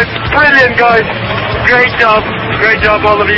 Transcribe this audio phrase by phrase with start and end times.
[0.00, 1.04] Uh, brilliant, guys.
[1.68, 2.24] Great job.
[2.58, 3.36] Great job, all of you.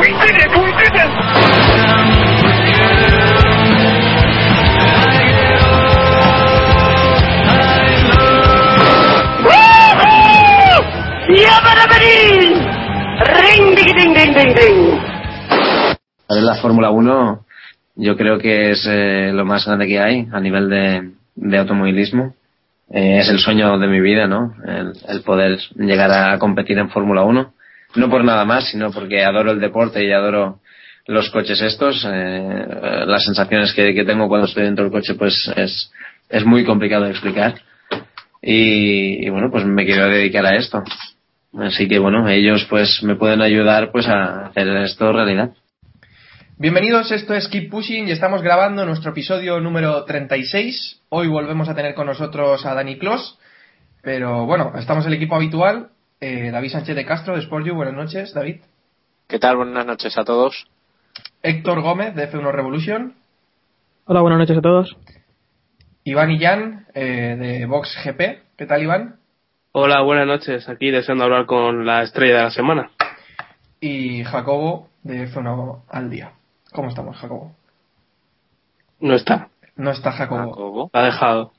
[0.00, 0.50] We did it!
[0.56, 1.10] We did it!
[11.28, 12.16] Yabarabari!
[13.28, 14.89] Ring, ding, ding, ding, ding, ding.
[16.30, 17.44] La Fórmula 1
[17.96, 22.34] yo creo que es eh, lo más grande que hay a nivel de, de automovilismo.
[22.88, 24.54] Eh, es el sueño de mi vida, ¿no?
[24.64, 27.52] El, el poder llegar a competir en Fórmula 1.
[27.96, 30.60] No por nada más, sino porque adoro el deporte y adoro
[31.08, 32.06] los coches estos.
[32.08, 32.64] Eh,
[33.06, 35.90] las sensaciones que, que tengo cuando estoy dentro del coche pues es,
[36.28, 37.56] es muy complicado de explicar.
[38.40, 40.84] Y, y bueno, pues me quiero dedicar a esto.
[41.58, 45.50] Así que bueno, ellos pues me pueden ayudar pues a hacer esto realidad.
[46.60, 51.00] Bienvenidos, esto es Keep Pushing y estamos grabando nuestro episodio número 36.
[51.08, 53.38] Hoy volvemos a tener con nosotros a Dani Clos,
[54.02, 55.88] pero bueno, estamos el equipo habitual.
[56.20, 58.60] Eh, David Sánchez de Castro de Sport You, buenas noches, David.
[59.26, 59.56] ¿Qué tal?
[59.56, 60.66] Buenas noches a todos.
[61.42, 63.14] Héctor Gómez de F1 Revolution.
[64.04, 64.94] Hola, buenas noches a todos.
[66.04, 68.42] Iván Illán eh, de Vox GP.
[68.58, 69.16] ¿Qué tal, Iván?
[69.72, 70.68] Hola, buenas noches.
[70.68, 72.90] Aquí deseando hablar con la estrella de la semana.
[73.80, 76.32] Y Jacobo de F1 al día.
[76.72, 77.54] ¿Cómo estamos, Jacobo?
[79.00, 79.48] No está.
[79.76, 80.50] No está Jacobo.
[80.50, 80.90] Jacobo.
[80.92, 81.52] La ha dejado.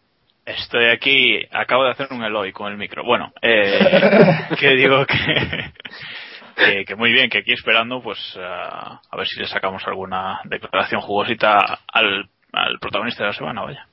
[0.45, 3.03] Estoy aquí, acabo de hacer un Eloy con el micro.
[3.03, 5.71] Bueno, eh, que digo que,
[6.55, 10.39] que, que muy bien, que aquí esperando, pues a, a ver si le sacamos alguna
[10.45, 13.87] declaración jugosita al, al protagonista de la semana, vaya.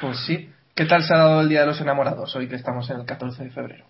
[0.00, 0.50] Pues sí.
[0.74, 3.06] ¿Qué tal se ha dado el Día de los Enamorados hoy que estamos en el
[3.06, 3.86] 14 de febrero?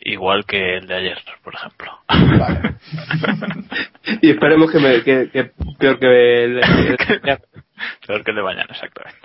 [0.00, 1.90] Igual que el de ayer, por ejemplo.
[2.08, 2.74] Vale.
[4.22, 6.96] Y esperemos que, me, que, que peor que el, el-
[8.06, 9.20] Peor que el de mañana, exactamente.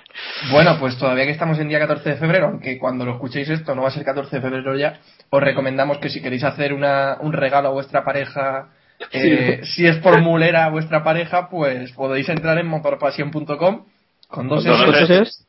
[0.52, 3.74] Bueno, pues todavía que estamos en día 14 de febrero, aunque cuando lo escuchéis esto
[3.74, 7.18] no va a ser 14 de febrero ya, os recomendamos que si queréis hacer una,
[7.22, 8.70] un regalo a vuestra pareja,
[9.12, 13.86] eh, si es por mulera a vuestra pareja, pues podéis entrar en motorpasión.com
[14.28, 15.46] con dos Con dos S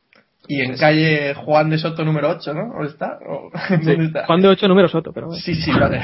[0.47, 2.71] y en calle Juan de Soto número 8, ¿no?
[2.79, 3.19] ¿O está?
[3.27, 4.25] ¿O- ¿Dónde está?
[4.25, 5.41] Juan de 8 número Soto, pero bueno.
[5.41, 6.01] Sí, sí, vale.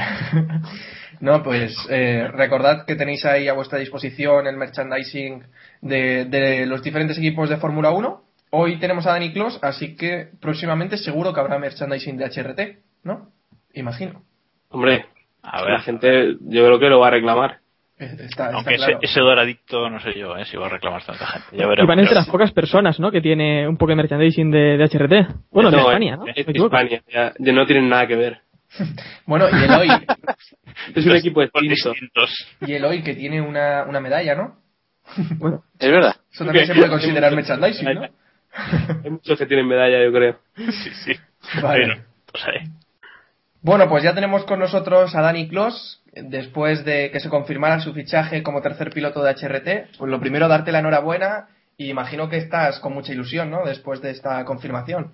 [1.20, 5.42] no, pues eh, recordad que tenéis ahí a vuestra disposición el merchandising
[5.80, 8.22] de, de los diferentes equipos de Fórmula 1.
[8.50, 12.60] Hoy tenemos a Dani Clos, así que próximamente seguro que habrá merchandising de HRT,
[13.04, 13.30] ¿no?
[13.72, 14.22] Imagino.
[14.68, 15.06] Hombre,
[15.42, 17.61] A la ver, gente yo creo que lo va a reclamar.
[18.04, 18.98] Está, está aunque claro.
[18.98, 21.48] ese, ese doradicto, no sé yo, eh, si va a reclamar tanta gente.
[21.56, 21.84] Ya veremos.
[21.86, 23.10] Iván es de las pocas personas, ¿no?
[23.10, 25.34] Que tiene un poco de merchandising de, de HRT.
[25.50, 26.24] Bueno, de No, España, ¿no?
[26.26, 26.46] Es.
[26.48, 28.38] España, ya, ya no tienen nada que ver.
[29.26, 29.88] Bueno, y el hoy,
[30.94, 31.90] Es un equipo Son distinto.
[31.90, 32.46] distintos.
[32.62, 34.56] y el hoy que tiene una, una medalla, ¿no?
[35.38, 36.16] Bueno, Es verdad.
[36.32, 38.02] Eso también se puede considerar merchandising, ¿no?
[39.04, 40.38] Hay muchos que tienen medalla, yo creo.
[40.56, 41.12] Sí, sí.
[41.62, 41.86] Vale.
[41.86, 42.68] Bueno, pues ahí.
[43.62, 47.92] Bueno, pues ya tenemos con nosotros a Dani Clos, después de que se confirmara su
[47.92, 49.98] fichaje como tercer piloto de HRT.
[49.98, 53.64] Pues lo primero, darte la enhorabuena y imagino que estás con mucha ilusión, ¿no?
[53.64, 55.12] Después de esta confirmación.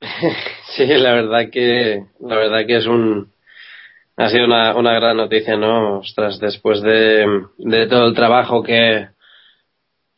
[0.76, 3.30] Sí, la verdad que la verdad que es un
[4.16, 5.98] ha sido una, una gran noticia, ¿no?
[5.98, 7.26] Ostras, después de,
[7.58, 9.08] de todo el trabajo que,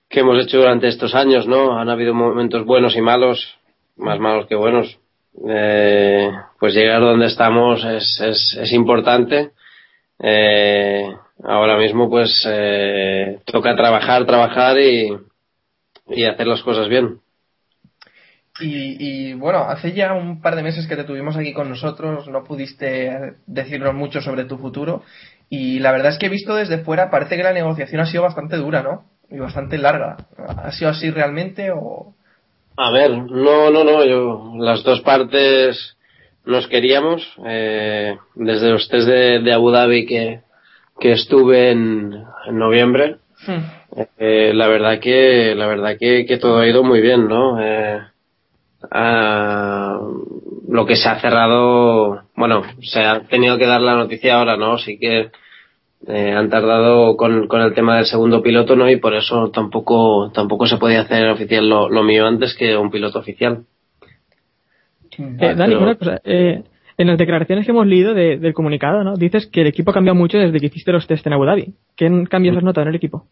[0.08, 1.78] que hemos hecho durante estos años, ¿no?
[1.78, 3.58] Han habido momentos buenos y malos,
[3.96, 4.98] más malos que buenos.
[5.48, 9.50] Eh, pues llegar donde estamos es, es, es importante.
[10.18, 11.06] Eh,
[11.44, 15.12] ahora mismo, pues, eh, toca trabajar, trabajar y,
[16.08, 17.20] y hacer las cosas bien.
[18.58, 18.96] Y,
[19.30, 22.42] y, bueno, hace ya un par de meses que te tuvimos aquí con nosotros, no
[22.42, 25.02] pudiste decirnos mucho sobre tu futuro
[25.48, 28.22] y la verdad es que he visto desde fuera, parece que la negociación ha sido
[28.22, 29.04] bastante dura, ¿no?
[29.30, 30.16] Y bastante larga.
[30.38, 32.15] ¿Ha sido así realmente o...?
[32.76, 35.96] A ver, no, no, no, yo, las dos partes
[36.44, 40.40] nos queríamos, eh, desde los test de, de Abu Dhabi que,
[41.00, 43.60] que estuve en, en noviembre, Hmm.
[44.18, 47.60] eh, la verdad que, la verdad que, que todo ha ido muy bien, ¿no?
[47.62, 48.00] Eh,
[48.90, 50.00] ah,
[50.68, 54.78] lo que se ha cerrado, bueno, se ha tenido que dar la noticia ahora, ¿no?
[54.78, 55.30] Sí que
[56.08, 58.88] eh, han tardado con, con el tema del segundo piloto, ¿no?
[58.90, 62.90] Y por eso tampoco, tampoco se podía hacer oficial lo, lo mío antes que un
[62.90, 63.64] piloto oficial.
[65.18, 66.20] Eh, Dani, pero- una cosa.
[66.24, 66.62] Eh,
[66.98, 69.16] en las declaraciones que hemos leído de- del comunicado, ¿no?
[69.16, 71.74] Dices que el equipo ha cambiado mucho desde que hiciste los test en Abu Dhabi.
[71.94, 73.26] ¿Qué cambios has notado en el equipo?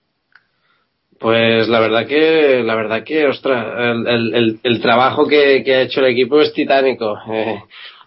[1.19, 5.75] Pues la verdad que, la verdad que, ostras, el, el, el, el trabajo que, que
[5.76, 7.17] ha hecho el equipo es titánico.
[7.32, 7.60] Eh,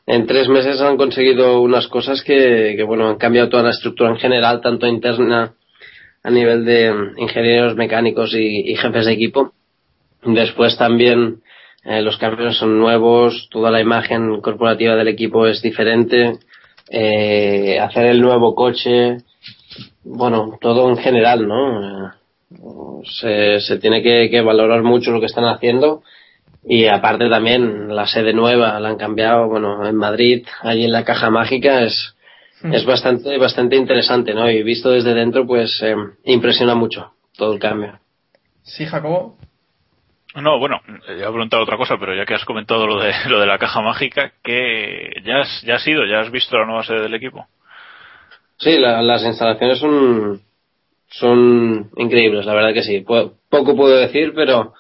[0.07, 4.15] en tres meses han conseguido unas cosas que, bueno, han cambiado toda la estructura en
[4.15, 5.54] general, tanto interna
[6.24, 9.51] a nivel de ingenieros mecánicos y, jefes de equipo.
[10.24, 11.42] Después también
[11.83, 16.39] eh, los cambios son nuevos, toda la imagen corporativa del equipo es diferente,
[16.89, 19.18] eh, hacer el nuevo coche,
[20.06, 22.07] bueno, todo en general, ¿no?
[22.07, 22.12] Eh,
[23.19, 26.01] se, se tiene que valorar mucho lo que están haciendo
[26.69, 31.04] y aparte también la sede nueva la han cambiado bueno en Madrid allí en la
[31.06, 32.16] caja mágica es
[32.64, 37.60] es bastante bastante interesante no y visto desde dentro pues eh, impresiona mucho todo el
[37.60, 38.00] cambio
[38.64, 39.38] Sí, Jacobo.
[40.36, 43.40] No, bueno, ya he preguntado otra cosa, pero ya que has comentado lo de, lo
[43.40, 46.84] de la caja mágica, que ya has, ya has ido, ya has visto la nueva
[46.84, 47.48] sede del equipo.
[48.58, 50.42] sí la- las instalaciones son
[51.10, 54.74] son increíbles la verdad que sí Po- poco puedo decir pero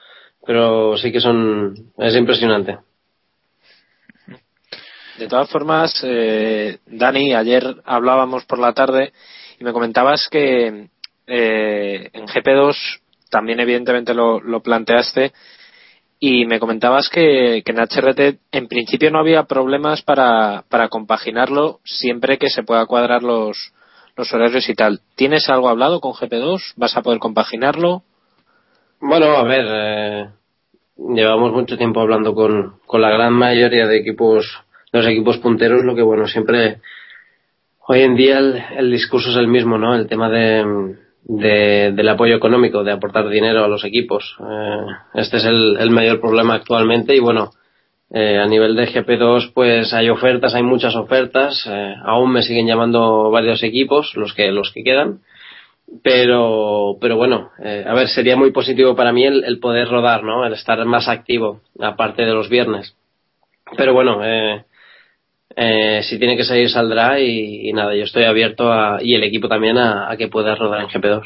[0.47, 2.79] pero sí que son es impresionante
[5.19, 9.11] De todas formas, eh, Dani, ayer hablábamos por la tarde
[9.59, 10.87] y me comentabas que
[11.27, 12.75] eh, en GP2
[13.29, 15.33] también evidentemente lo, lo planteaste
[16.19, 21.81] y me comentabas que, que en HRT en principio no había problemas para, para compaginarlo
[21.83, 23.73] siempre que se pueda cuadrar los,
[24.15, 25.01] los horarios y tal.
[25.15, 26.73] ¿Tienes algo hablado con GP2?
[26.77, 28.03] ¿Vas a poder compaginarlo?
[28.99, 30.27] Bueno, a ver, eh,
[30.97, 35.95] llevamos mucho tiempo hablando con, con la gran mayoría de equipos, los equipos punteros, lo
[35.95, 36.81] que bueno, siempre,
[37.87, 39.95] hoy en día el, el discurso es el mismo, ¿no?
[39.95, 44.35] El tema de, de- del apoyo económico, de aportar dinero a los equipos.
[44.39, 44.85] Eh,
[45.15, 47.51] este es el, el mayor problema actualmente y bueno,
[48.09, 52.65] eh, a nivel de GP2 pues hay ofertas, hay muchas ofertas, eh, aún me siguen
[52.65, 55.19] llamando varios equipos, los que, los que quedan
[56.03, 60.23] pero pero bueno eh, a ver sería muy positivo para mí el, el poder rodar
[60.23, 62.95] no el estar más activo aparte de los viernes
[63.77, 64.65] pero bueno eh,
[65.55, 69.23] eh, si tiene que salir saldrá y, y nada yo estoy abierto a, y el
[69.23, 71.21] equipo también a, a que pueda rodar en GP2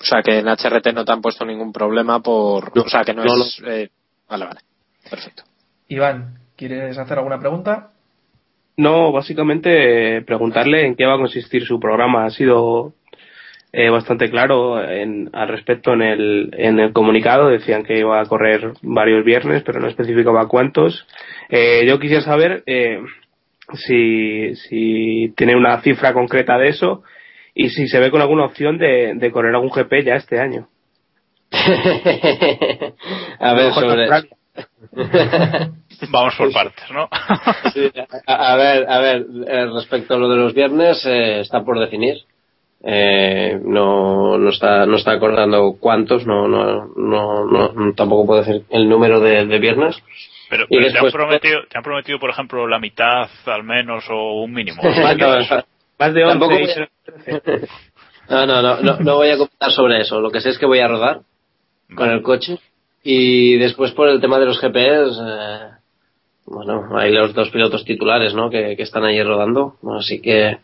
[0.00, 2.78] O sea, que en HRT no te han puesto ningún problema por...
[2.78, 3.62] o sea, que no, no, es...
[3.66, 3.88] eh,
[4.28, 4.60] Vale, vale.
[5.08, 5.44] Perfecto.
[5.88, 7.90] Iván, ¿quieres hacer alguna pregunta?
[8.76, 12.26] No, básicamente eh, preguntarle en qué va a consistir su programa.
[12.26, 12.92] Ha sido
[13.78, 17.48] eh, bastante claro en- al respecto en el, en el comunicado.
[17.48, 21.06] Decían que iba a correr varios viernes, pero no especificaba cuántos.
[21.50, 23.00] Eh, yo quisiera saber eh,
[23.74, 27.02] si, si tiene una cifra concreta de eso
[27.54, 30.68] y si se ve con alguna opción de, de correr algún GP ya este año.
[33.40, 34.08] a ver sobre.
[36.10, 37.08] Vamos por partes, ¿no?
[37.74, 37.90] Sí,
[38.26, 41.78] a, a ver, a ver, eh, respecto a lo de los viernes, eh, está por
[41.78, 42.16] definir.
[42.88, 48.62] Eh, no, no está, no está acordando cuántos, no, no, no, no, tampoco puedo decir
[48.70, 49.96] el número de, de viernes.
[50.48, 54.42] Pero, Y te, han prometido, te han prometido, por ejemplo, la mitad al menos o
[54.42, 54.80] un mínimo.
[55.98, 57.68] Más de Tampoco 11 y voy a- será 13.
[58.28, 60.20] No, no, no, no, no voy a comentar sobre eso.
[60.20, 61.20] Lo que sé es que voy a rodar
[61.94, 62.58] con el coche
[63.02, 65.58] y después por el tema de los GPS, eh,
[66.46, 68.48] bueno, hay los dos pilotos titulares, ¿no?
[68.50, 70.58] Que, que están ahí rodando, así que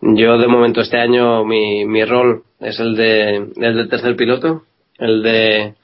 [0.00, 4.62] yo de momento este año mi, mi rol es el de el de tercer piloto,
[4.98, 5.74] el de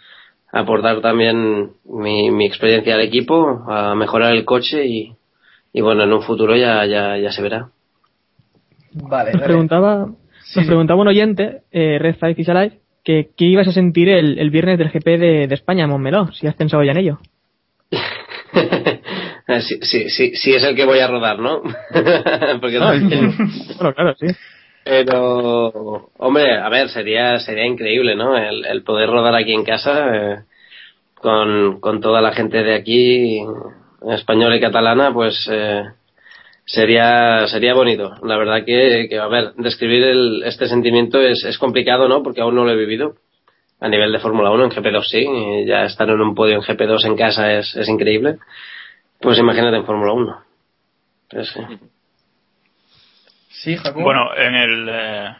[0.52, 5.14] aportar también mi, mi experiencia al equipo, a mejorar el coche y,
[5.73, 7.71] y bueno, en un futuro ya, ya, ya se verá.
[8.92, 10.09] Vale, Nos preguntaba,
[10.45, 14.11] Sí, nos preguntaba un oyente, eh, Red Five is Alive, que qué ibas a sentir
[14.11, 17.19] el, el viernes del GP de, de España Montmeló, si has pensado ya en ello.
[19.61, 21.62] Sí, sí, sí, sí es el que voy a rodar, ¿no?
[22.61, 23.09] Porque No, el-
[23.78, 24.26] bueno, claro, sí.
[24.85, 28.37] Pero, hombre, a ver, sería sería increíble, ¿no?
[28.37, 30.37] El, el poder rodar aquí en casa eh,
[31.14, 33.42] con, con toda la gente de aquí,
[34.11, 35.85] española y catalana, pues eh,
[36.64, 38.12] sería sería bonito.
[38.25, 42.23] La verdad que, que a ver, describir el, este sentimiento es, es complicado, ¿no?
[42.25, 43.14] Porque aún no lo he vivido.
[43.83, 46.62] A nivel de Fórmula 1, en GP2 sí, y ya estar en un podio en
[46.62, 48.39] GP2 en casa es, es increíble.
[49.21, 50.45] Pues imagínate en Fórmula 1.
[51.31, 51.79] Entonces, sí.
[53.49, 54.05] Sí, Jacobo.
[54.05, 55.37] Bueno, en el, eh,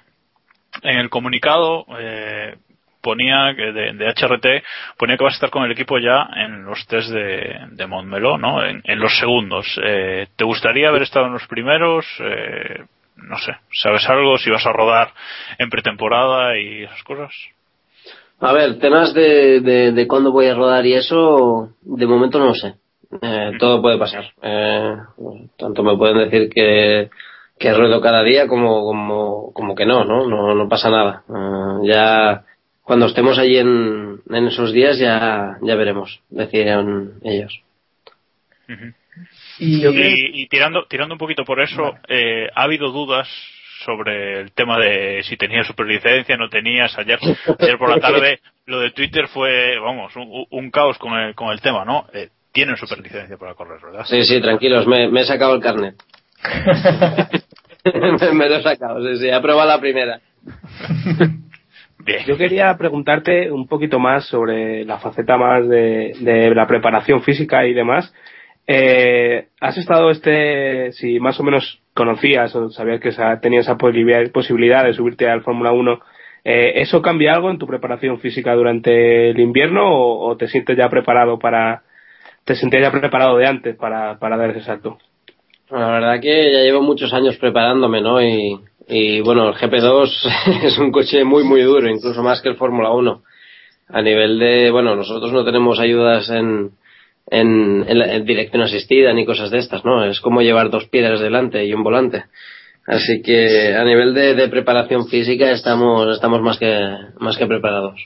[0.83, 2.57] en el comunicado eh,
[3.01, 4.65] ponía que de, de HRT
[4.97, 8.39] ponía que vas a estar con el equipo ya en los test de, de Montmeló,
[8.39, 8.65] ¿no?
[8.65, 9.67] En, en los segundos.
[9.85, 12.07] Eh, ¿Te gustaría haber estado en los primeros?
[12.21, 12.85] Eh,
[13.17, 14.39] no sé, ¿sabes algo?
[14.39, 15.13] Si vas a rodar
[15.59, 17.33] en pretemporada y esas cosas.
[18.43, 22.47] A ver, temas de, de, de cuándo voy a rodar y eso, de momento no
[22.47, 22.75] lo sé.
[23.23, 24.25] Eh, todo puede pasar.
[24.43, 24.97] Eh,
[25.57, 27.09] tanto me pueden decir que,
[27.57, 30.27] que ruedo cada día como, como, como que no, ¿no?
[30.27, 31.23] No, no pasa nada.
[31.29, 32.45] Eh, ya
[32.83, 37.63] cuando estemos allí en, en esos días ya, ya veremos, decían ellos.
[39.61, 43.29] y, Y, y tirando, tirando un poquito por eso, eh, ha habido dudas
[43.85, 46.97] sobre el tema de si tenía superlicencia, no tenías.
[46.99, 47.19] Ayer,
[47.59, 51.51] ayer por la tarde, lo de Twitter fue, vamos, un, un caos con el, con
[51.51, 52.07] el tema, ¿no?
[52.13, 54.05] Eh, tienen superlicencia para correr, ¿verdad?
[54.05, 55.95] Sí, sí, tranquilos, me, me he sacado el carnet.
[57.85, 60.21] me, me lo he sacado, sí, sí, he aprobado la primera.
[61.99, 62.25] Bien.
[62.27, 67.65] Yo quería preguntarte un poquito más sobre la faceta más de, de la preparación física
[67.65, 68.13] y demás.
[68.67, 74.85] Eh, ¿Has estado este, si más o menos conocías o sabías que tenías esa posibilidad,
[74.85, 76.01] de subirte al Fórmula 1,
[76.45, 80.77] eh, ¿eso cambia algo en tu preparación física durante el invierno o, o te sientes
[80.77, 81.83] ya preparado para,
[82.45, 84.99] te sentías ya preparado de antes para, para dar ese salto?
[85.71, 88.21] La verdad que ya llevo muchos años preparándome, ¿no?
[88.21, 88.59] Y,
[88.89, 92.91] y bueno, el GP2 es un coche muy, muy duro, incluso más que el Fórmula
[92.91, 93.23] 1.
[93.89, 96.73] A nivel de, bueno, nosotros no tenemos ayudas en,
[97.31, 100.05] en, en, dirección asistida ni cosas de estas, ¿no?
[100.05, 102.25] Es como llevar dos piedras delante y un volante.
[102.87, 108.03] Así que a nivel de, de preparación física estamos, estamos más que, más que preparados.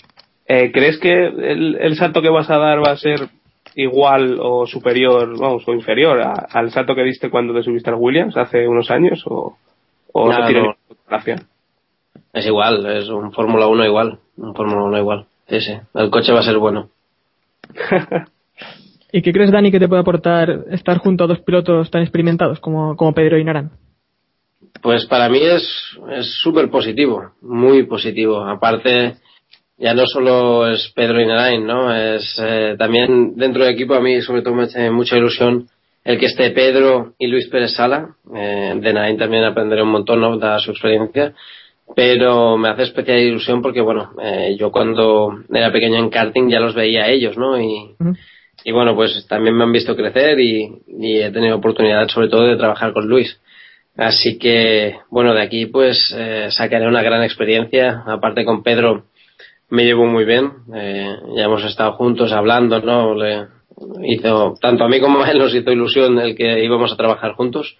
[0.46, 3.28] Eh, ¿Crees que el, el salto que vas a dar va a ser
[3.74, 7.96] igual o superior, vamos, o inferior a- al salto que diste cuando te subiste al
[7.96, 9.22] Williams hace unos años?
[9.26, 9.56] ¿O,
[10.12, 10.76] o No, no?
[12.32, 15.26] Es igual, es un Fórmula 1 igual, un Fórmula 1 igual.
[15.48, 16.90] Sí, sí, el coche va a ser bueno.
[19.16, 22.60] ¿Y qué crees, Dani, que te puede aportar estar junto a dos pilotos tan experimentados
[22.60, 23.70] como, como Pedro y Naran?
[24.82, 25.66] Pues para mí es
[26.10, 28.44] es súper positivo, muy positivo.
[28.44, 29.14] Aparte,
[29.78, 31.96] ya no solo es Pedro y Narain, ¿no?
[31.96, 35.66] Es eh, también dentro del equipo a mí sobre todo me hace mucha ilusión
[36.04, 38.16] el que esté Pedro y Luis Pérez Sala.
[38.34, 40.36] Eh, de Narain también aprenderé un montón, ¿no?
[40.36, 41.32] Dada su experiencia.
[41.94, 46.60] Pero me hace especial ilusión porque, bueno, eh, yo cuando era pequeño en karting ya
[46.60, 47.58] los veía a ellos, ¿no?
[47.58, 47.96] Y.
[48.66, 52.56] y bueno, pues también me han visto crecer y, he tenido oportunidad sobre todo de
[52.56, 53.40] trabajar con Luis.
[53.96, 58.02] Así que, bueno, de aquí pues eh, sacaré una gran experiencia.
[58.04, 59.04] Aparte con Pedro
[59.70, 60.50] me llevo muy bien.
[60.74, 63.14] Eh, ya hemos estado juntos hablando, ¿no?
[63.14, 63.46] Le
[64.02, 67.34] hizo, tanto a mí como a él nos hizo ilusión el que íbamos a trabajar
[67.34, 67.78] juntos.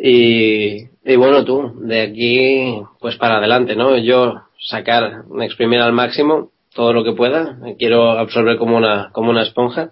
[0.00, 3.96] Y, y bueno, tú, de aquí pues para adelante, ¿no?
[3.98, 7.56] Yo sacar, exprimir al máximo todo lo que pueda.
[7.78, 9.90] Quiero absorber como una, como una esponja.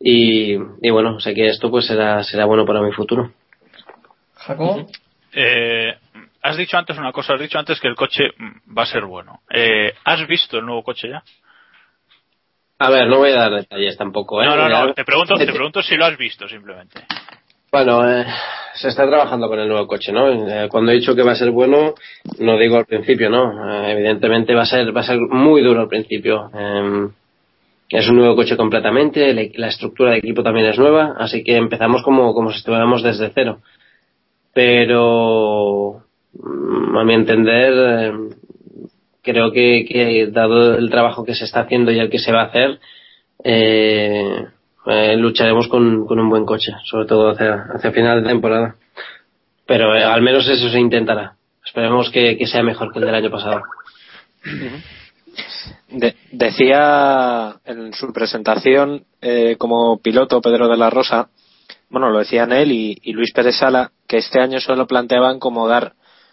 [0.00, 3.32] Y, y bueno, sé que esto pues será, será bueno para mi futuro.
[4.34, 4.86] Jacobo.
[5.32, 5.94] Eh,
[6.42, 8.24] has dicho antes una cosa, has dicho antes que el coche
[8.76, 9.40] va a ser bueno.
[9.50, 11.22] Eh, ¿Has visto el nuevo coche ya?
[12.80, 14.46] A ver, no voy a dar detalles tampoco, ¿eh?
[14.46, 17.04] No, no, no, te pregunto, te pregunto si lo has visto simplemente.
[17.72, 18.24] Bueno, eh,
[18.80, 20.28] se está trabajando con el nuevo coche, ¿no?
[20.30, 21.94] Eh, cuando he dicho que va a ser bueno,
[22.38, 23.70] no digo al principio, ¿no?
[23.70, 26.50] Eh, evidentemente va a ser va a ser muy duro al principio.
[26.54, 27.08] Eh,
[27.90, 32.02] es un nuevo coche completamente, la, estructura de equipo también es nueva, así que empezamos
[32.02, 33.60] como, como si estuviéramos desde cero.
[34.52, 36.02] Pero,
[36.34, 38.12] mm, a mi entender, eh,
[39.22, 42.42] creo que, que dado el trabajo que se está haciendo y el que se va
[42.42, 42.78] a hacer,
[43.42, 44.46] eh,
[44.88, 48.74] eh, lucharemos con, con un buen coche, sobre todo hacia, hacia final de temporada.
[49.66, 51.34] Pero eh, al menos eso se intentará.
[51.64, 53.62] Esperemos que, que sea mejor que el del año pasado.
[55.88, 61.28] De- decía en su presentación eh, como piloto Pedro de la Rosa,
[61.90, 65.68] bueno, lo decían él y, y Luis Pérez Sala, que este año solo planteaban como
[65.68, 65.92] dar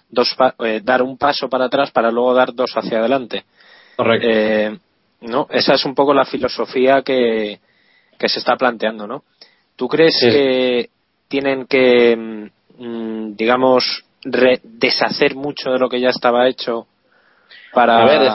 [0.10, 3.46] dos eh, dar un paso para atrás para luego dar dos hacia adelante.
[3.96, 4.28] Correcto.
[4.30, 4.78] Eh,
[5.22, 7.60] no, esa es un poco la filosofía que,
[8.20, 9.24] que se está planteando, ¿no?
[9.76, 10.30] ¿Tú crees Sí.
[10.30, 10.90] que
[11.28, 12.16] tienen que,
[12.78, 16.88] mm, digamos, re- deshacer mucho de lo que ya estaba hecho
[17.74, 18.32] para A ver, es-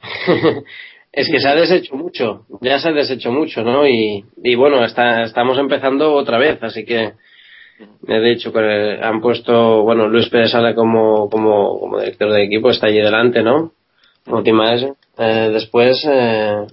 [1.12, 3.86] es que se ha deshecho mucho, ya se ha deshecho mucho, ¿no?
[3.86, 7.12] Y, y bueno, está, estamos empezando otra vez, así que
[8.02, 12.70] de hecho que han puesto, bueno, Luis Pérez Sala como, como, como director de equipo,
[12.70, 13.72] está allí delante, ¿no?
[14.44, 14.94] Team manager.
[15.18, 16.66] Eh, después, eh,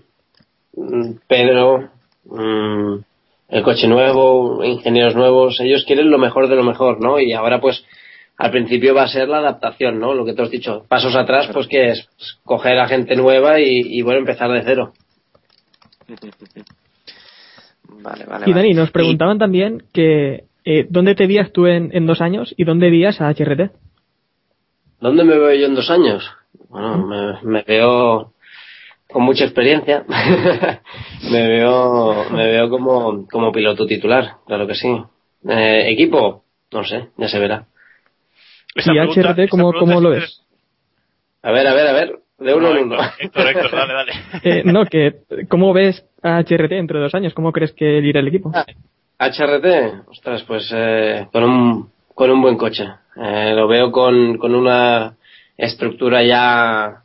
[1.27, 1.89] Pedro,
[2.29, 2.95] mm,
[3.49, 7.19] el coche nuevo, ingenieros nuevos, ellos quieren lo mejor de lo mejor, ¿no?
[7.19, 7.83] Y ahora pues
[8.37, 10.13] al principio va a ser la adaptación, ¿no?
[10.13, 10.85] Lo que te has dicho.
[10.87, 14.63] Pasos atrás, pues que es Pues, coger a gente nueva y, y bueno, empezar de
[14.63, 14.93] cero.
[18.01, 18.45] Vale, vale.
[18.45, 18.61] Y vale.
[18.61, 22.63] Dani, nos preguntaban también que eh, ¿dónde te vías tú en, en dos años y
[22.63, 23.71] dónde vías a HRT?
[25.01, 26.29] ¿Dónde me veo yo en dos años?
[26.69, 28.31] Bueno, me, me veo
[29.11, 30.03] con mucha experiencia.
[31.31, 34.87] me veo, me veo como, como piloto titular, claro que sí.
[35.47, 37.65] Eh, equipo, no sé, ya se verá.
[38.75, 40.41] Y pregunta- HRT, ¿cómo, cómo es lo ves?
[41.41, 42.97] A ver, a ver, a ver, de uno No, en uno.
[43.19, 44.11] Héctor, Héctor, dale, dale.
[44.43, 45.15] Eh, no, que
[45.47, 47.33] ¿cómo ves a HRT dentro de dos años?
[47.33, 48.51] ¿Cómo crees que irá el equipo?
[49.17, 52.85] HRT, ostras, pues eh, con, un, con un buen coche.
[53.15, 55.15] Eh, lo veo con, con una
[55.57, 57.03] estructura ya,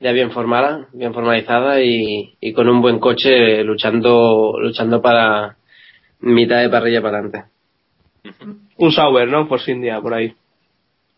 [0.00, 5.56] ya bien formada, bien formalizada y, y con un buen coche luchando, luchando para
[6.20, 7.44] mitad de parrilla para adelante.
[8.76, 9.48] Un Sauber, ¿no?
[9.48, 10.28] Por India, por ahí.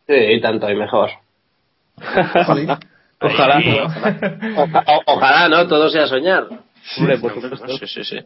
[0.07, 1.11] Sí, y tanto, y mejor.
[3.21, 3.57] Ojalá.
[3.57, 3.79] Ahí,
[4.57, 5.67] Oja- o- ojalá, ¿no?
[5.67, 6.47] Todo sea soñar.
[6.99, 7.69] Hombre, por supuesto.
[7.79, 8.19] Sí, sí, sí.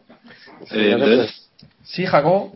[1.83, 2.51] Sí, Jacob.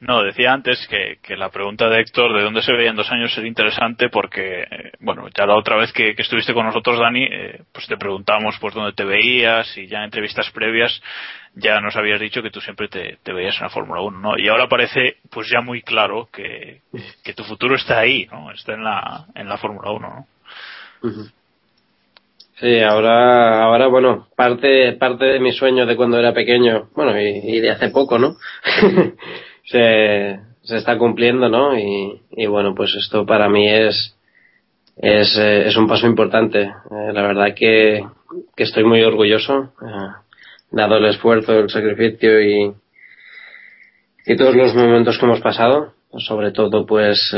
[0.00, 3.12] No, decía antes que, que la pregunta de Héctor de dónde se veía en dos
[3.12, 6.98] años sería interesante porque, eh, bueno, ya la otra vez que, que estuviste con nosotros,
[6.98, 11.02] Dani, eh, pues te preguntamos pues dónde te veías y ya en entrevistas previas
[11.54, 14.38] ya nos habías dicho que tú siempre te, te veías en la Fórmula 1, ¿no?
[14.38, 16.80] Y ahora parece pues ya muy claro que,
[17.22, 18.50] que tu futuro está ahí, ¿no?
[18.52, 20.26] Está en la, en la Fórmula 1, ¿no?
[22.58, 27.56] Sí, ahora, ahora bueno, parte, parte de mi sueño de cuando era pequeño, bueno, y,
[27.56, 28.36] y de hace poco, ¿no?
[29.70, 31.78] se, se está cumpliendo, ¿no?
[31.78, 34.16] Y, y bueno, pues esto para mí es,
[34.96, 36.62] es, eh, es un paso importante.
[36.62, 38.04] Eh, la verdad que,
[38.56, 40.10] que estoy muy orgulloso, eh,
[40.70, 42.72] dado el esfuerzo, el sacrificio y,
[44.26, 47.32] y todos los momentos que hemos pasado sobre todo pues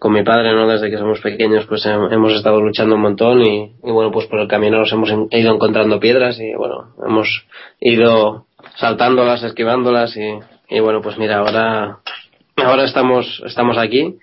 [0.00, 3.42] con mi padre no desde que somos pequeños pues hem- hemos estado luchando un montón
[3.42, 7.46] y, y, bueno pues por el camino nos hemos ido encontrando piedras y bueno hemos
[7.78, 10.30] ido saltándolas esquivándolas y,
[10.68, 11.98] y bueno pues mira ahora
[12.56, 14.16] ahora estamos estamos aquí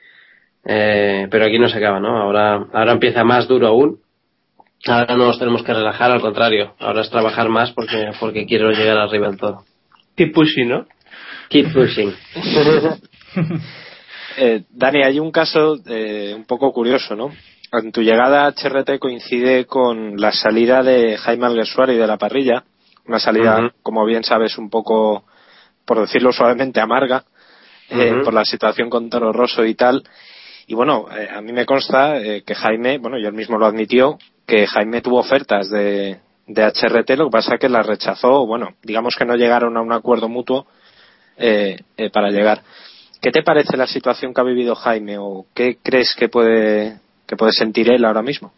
[0.66, 4.00] eh, pero aquí no se acaba no ahora ahora empieza más duro aún.
[4.88, 8.72] Ahora no nos tenemos que relajar al contrario ahora es trabajar más porque porque quiero
[8.72, 9.64] llegar arriba del todo.
[10.16, 10.86] Keep pushing, ¿no?
[11.50, 12.14] keep pushing.
[14.38, 17.32] Eh, Dani, hay un caso eh, un poco curioso, ¿no?
[17.72, 22.66] En tu llegada a HRT coincide con la salida de Jaime Alguersuari de la parrilla,
[23.08, 25.24] una salida, como bien sabes, un poco,
[25.86, 27.24] por decirlo suavemente, amarga,
[27.90, 30.04] eh, por la situación con Toro Rosso y tal.
[30.68, 33.68] Y bueno, eh, a mí me consta eh, que Jaime, bueno, y él mismo lo
[33.68, 34.18] admitió,
[34.48, 38.70] que Jaime tuvo ofertas de, de HRT, lo que pasa es que las rechazó, bueno,
[38.84, 40.68] digamos que no llegaron a un acuerdo mutuo
[41.38, 42.62] eh, eh, para llegar.
[43.22, 47.36] ¿Qué te parece la situación que ha vivido Jaime o qué crees que puede, que
[47.36, 48.54] puede sentir él ahora mismo?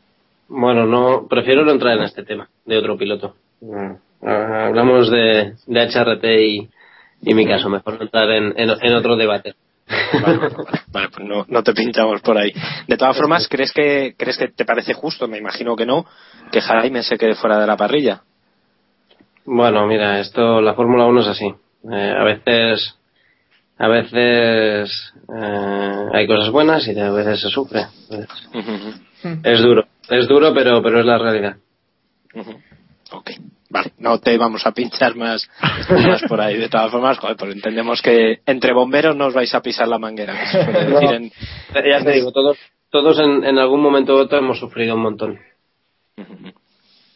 [0.50, 3.36] Bueno, no, prefiero no entrar en este tema de otro piloto.
[3.62, 6.70] Mm, ah, Hablamos de, de HRT y,
[7.22, 9.56] y mi caso, mejor no entrar en, en, en otro debate.
[10.22, 10.80] Vale, vale, vale.
[10.92, 12.52] Vale, pues no, no te pinchamos por ahí.
[12.88, 15.28] De todas formas, ¿crees que, ¿crees que te parece justo?
[15.28, 16.06] Me imagino que no,
[16.52, 18.22] que Jaime se quede fuera de la parrilla.
[19.46, 21.54] Bueno, mira, esto, la Fórmula 1 es así.
[21.90, 22.96] Eh, a veces,
[23.78, 27.86] a veces eh, hay cosas buenas y a veces se sufre.
[28.10, 28.28] Pues,
[29.44, 31.56] Es duro, es duro, pero, pero es la realidad.
[33.12, 33.32] Ok,
[33.70, 35.50] vale, no te vamos a pinchar más,
[35.90, 36.58] más por ahí.
[36.58, 40.00] De todas formas, joder, pues entendemos que entre bomberos no os vais a pisar la
[40.00, 41.32] manguera, que se suele decir en,
[41.74, 42.58] Ya te digo, todos,
[42.90, 45.40] todos en, en algún momento u otro hemos sufrido un montón.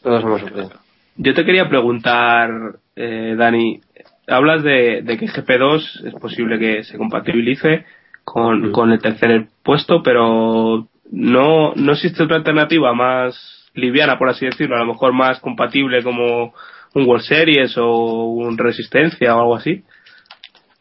[0.04, 0.72] Todos hemos sufrido.
[1.18, 2.50] Yo te quería preguntar,
[2.96, 3.82] eh, Dani,
[4.28, 7.86] hablas de, de que GP2 es posible que se compatibilice
[8.24, 14.46] con, con el tercer puesto, pero no, no existe otra alternativa más liviana, por así
[14.46, 16.54] decirlo, a lo mejor más compatible como
[16.94, 19.84] un World Series o un Resistencia o algo así.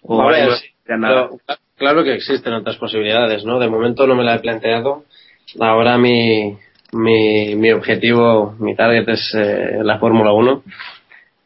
[0.03, 1.29] O A ver, no sí, existe nada.
[1.29, 3.59] pero, claro que existen otras posibilidades, ¿no?
[3.59, 5.05] De momento no me la he planteado.
[5.61, 6.57] Ahora mi,
[6.93, 10.63] mi, mi objetivo, mi target es eh, la Fórmula 1.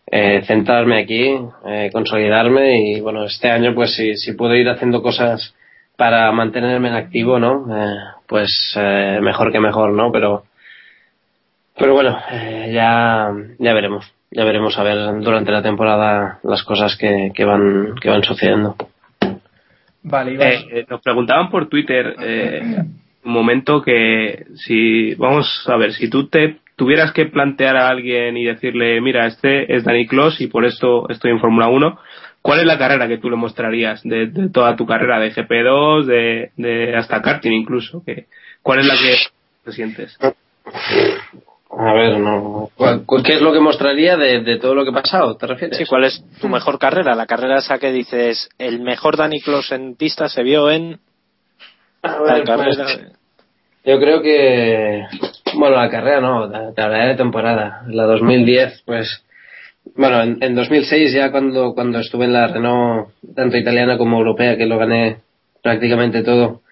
[0.07, 1.35] Eh, centrarme aquí,
[1.66, 5.54] eh, consolidarme y bueno, este año pues si, si puedo ir haciendo cosas
[5.96, 7.66] para mantenerme en activo, ¿no?
[7.74, 7.94] Eh,
[8.28, 10.12] pues eh, mejor que mejor, ¿no?
[10.12, 10.44] Pero
[11.76, 16.96] pero bueno, eh, ya ya veremos, ya veremos a ver durante la temporada las cosas
[16.96, 18.76] que, que van que van sucediendo.
[20.04, 20.34] Vale.
[20.34, 22.62] Eh, eh, nos preguntaban por Twitter eh,
[23.24, 28.37] un momento que si vamos a ver si tú te tuvieras que plantear a alguien
[28.37, 31.98] y decirle mira este es Dani Clos y por esto estoy en Fórmula 1
[32.42, 36.04] ¿cuál es la carrera que tú le mostrarías de, de toda tu carrera de GP2
[36.04, 38.26] de, de hasta karting incluso que
[38.60, 39.16] cuál es la que
[39.64, 40.18] te sientes
[41.78, 42.70] A ver, no.
[42.76, 45.37] ¿cuál- cuál- ¿Qué es lo que mostraría de, de todo lo que ha pasado?
[45.37, 45.76] ¿Te refieres?
[45.76, 47.14] Sí, ¿cuál es tu mejor carrera?
[47.14, 50.98] La carrera esa que dices, el mejor Dani Clos en pista se vio en
[52.02, 53.08] A ver, pues, carrera.
[53.84, 55.04] Yo creo que,
[55.56, 59.24] bueno, la carrera no, la, la verdadera temporada, la 2010, pues,
[59.96, 64.56] bueno, en, en 2006 ya cuando, cuando estuve en la Renault, tanto italiana como europea,
[64.56, 65.18] que lo gané
[65.62, 66.62] prácticamente todo,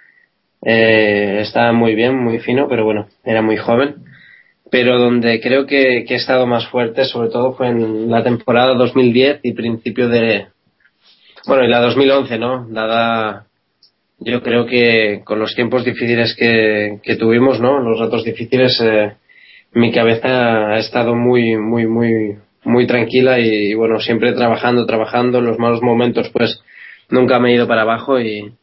[0.65, 3.97] eh, estaba muy bien, muy fino, pero bueno, era muy joven.
[4.73, 9.41] Pero donde creo que, he estado más fuerte, sobre todo, fue en la temporada 2010
[9.43, 10.47] y principio de,
[11.47, 12.67] bueno, y la 2011, ¿no?
[12.71, 13.49] Dada,
[14.19, 17.81] yo creo que con los tiempos difíciles que, tuvimos, ¿no?
[17.81, 19.13] Los ratos difíciles, eh,
[19.73, 25.41] mi cabeza ha estado muy, muy, muy, muy tranquila y, bueno, siempre trabajando, trabajando.
[25.41, 26.63] En los malos momentos, pues,
[27.11, 28.55] nunca me he ido para abajo y,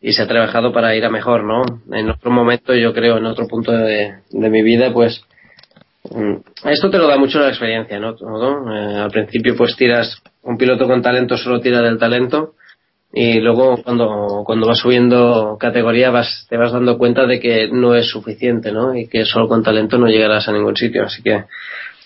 [0.00, 1.64] se ha trabajado para ir a mejor, ¿no?
[1.92, 5.26] En otro momento, yo creo, en otro punto de, mi vida, pues,
[6.64, 8.14] esto te lo da mucho la experiencia, ¿no?
[8.14, 12.54] Todo, eh, al principio, pues, tiras, un piloto con talento solo tira del talento
[13.12, 17.94] y luego cuando, cuando vas subiendo categoría vas, te vas dando cuenta de que no
[17.94, 18.94] es suficiente, ¿no?
[18.94, 21.04] Y que solo con talento no llegarás a ningún sitio.
[21.04, 21.44] Así que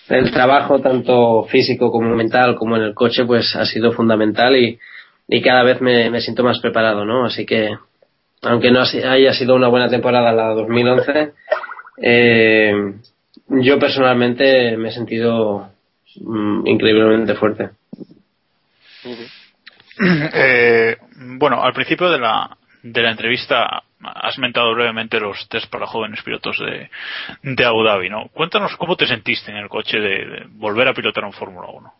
[0.09, 4.79] el trabajo, tanto físico como mental, como en el coche, pues ha sido fundamental y,
[5.27, 7.25] y cada vez me, me siento más preparado, ¿no?
[7.25, 7.75] Así que,
[8.41, 11.33] aunque no haya sido una buena temporada la 2011,
[12.01, 12.73] eh,
[13.59, 15.69] yo personalmente me he sentido
[16.15, 17.69] mm, increíblemente fuerte.
[20.33, 20.97] Eh,
[21.37, 26.23] bueno, al principio de la, de la entrevista has mentado brevemente los test para jóvenes
[26.23, 26.89] pilotos de,
[27.43, 28.29] de Abu Dhabi, ¿no?
[28.33, 31.93] Cuéntanos cómo te sentiste en el coche de, de volver a pilotar en Fórmula 1.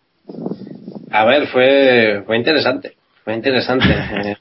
[1.11, 2.95] A ver, fue, fue interesante.
[3.23, 3.85] Fue interesante.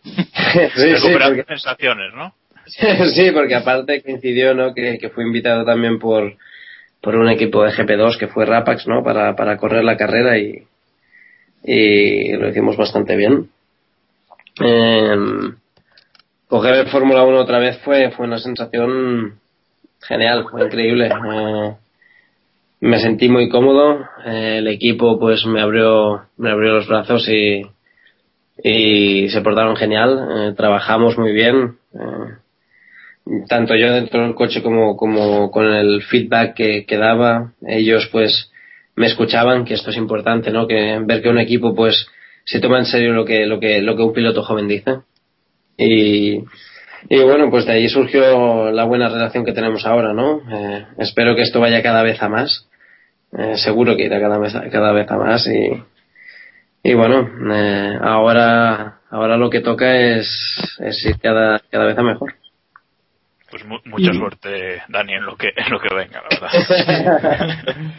[0.52, 2.34] Eh, sí, sí, porque, sensaciones, ¿no?
[3.14, 4.74] sí, porque aparte coincidió, ¿no?
[4.74, 6.36] Que, que fui invitado también por,
[7.00, 9.02] por un equipo de GP2 que fue Rapax, ¿no?
[9.02, 10.66] Para, para correr la carrera y,
[12.36, 13.50] lo hicimos bastante bien.
[14.62, 15.16] Eh,
[16.48, 19.38] coger Fórmula 1 otra vez fue, fue una sensación
[20.00, 21.08] genial, fue increíble.
[21.08, 21.74] Eh,
[22.80, 27.62] me sentí muy cómodo, eh, el equipo pues me abrió, me abrió los brazos y,
[28.62, 31.76] y se portaron genial, eh, trabajamos muy bien,
[33.48, 38.50] tanto yo dentro del coche como, como con el feedback que, daba, ellos pues
[38.96, 40.66] me escuchaban, que esto es importante, ¿no?
[40.66, 42.06] Que ver que un equipo pues
[42.44, 45.00] se toma en serio lo que, lo que, lo que un piloto joven dice.
[45.76, 46.44] Y,
[47.08, 50.42] y bueno, pues de ahí surgió la buena relación que tenemos ahora, ¿no?
[50.50, 52.68] Eh, espero que esto vaya cada vez a más.
[53.32, 55.82] Eh, seguro que irá cada vez, cada vez a más y,
[56.82, 60.28] y bueno, eh, ahora, ahora lo que toca es,
[60.80, 62.34] es ir cada, cada vez a mejor.
[63.50, 67.58] Pues mu- mucha Y- suerte, Dani, en lo que, en lo que venga, la verdad.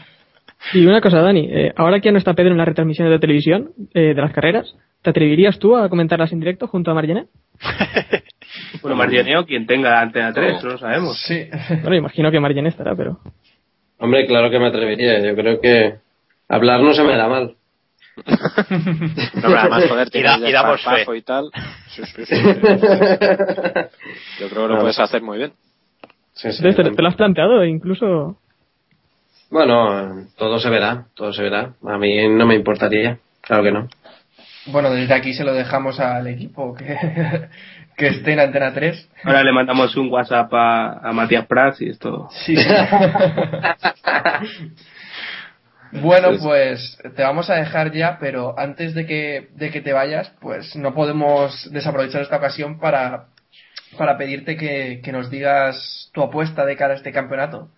[0.74, 3.18] Y una cosa, Dani, eh, ahora que ya no está Pedro en las retransmisiones de
[3.20, 7.26] televisión eh, de las carreras, ¿te atreverías tú a comentarlas en directo junto a Margené?
[8.84, 11.48] bueno Margeneo quien tenga Antena 3 no lo sabemos Sí.
[11.82, 13.20] Bueno, imagino que Margené estará, pero...
[13.98, 15.20] Hombre, claro que me atrevería.
[15.20, 15.96] Yo creo que
[16.48, 17.56] hablar no se me da mal.
[18.26, 21.18] No, pero además, joder, Y da- y damos fe.
[21.18, 21.50] y tal.
[21.88, 22.36] Sí, sí, sí.
[24.40, 25.54] Yo creo que lo puedes hacer muy bien.
[26.34, 26.58] Sí, sí.
[26.66, 27.64] Entonces, ¿te, te lo has planteado?
[27.66, 28.38] Incluso...
[29.50, 31.74] Bueno, todo se verá, todo se verá.
[31.88, 33.88] A mí no me importaría, claro que no.
[34.68, 36.86] Bueno, desde aquí se lo dejamos al equipo que,
[37.98, 39.10] que esté en Antena 3.
[39.26, 42.56] ahora le mandamos un WhatsApp a, a Matías Prats y esto Sí.
[45.94, 50.32] bueno, pues te vamos a dejar ya, pero antes de que, de que te vayas,
[50.40, 53.26] pues no podemos desaprovechar esta ocasión para,
[53.98, 57.70] para pedirte que, que nos digas tu apuesta de cara a este campeonato.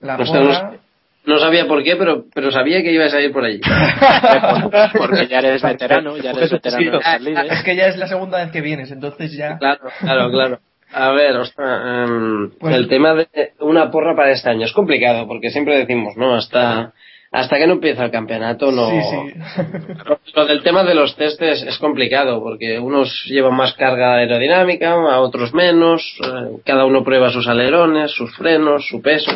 [0.00, 0.80] La Nos porra, tenemos-
[1.26, 3.60] no sabía por qué, pero, pero sabía que ibas a ir por allí.
[4.96, 7.52] Porque ya eres veterano, ya eres veterano de estas lides.
[7.52, 9.58] Es que ya es la segunda vez que vienes, entonces ya.
[9.58, 10.58] Claro, claro, claro.
[10.92, 13.28] A ver, ostras, em, Pues- el tema de
[13.60, 16.34] una porra para este año es complicado porque siempre decimos, ¿no?
[16.34, 16.92] Hasta,
[17.32, 18.90] hasta que no empieza el campeonato no.
[18.90, 20.32] Sí, sí.
[20.34, 25.20] Lo del tema de los testes es complicado porque unos llevan más carga aerodinámica, a
[25.20, 29.30] otros menos, eh, cada uno prueba sus alerones, sus frenos, su peso.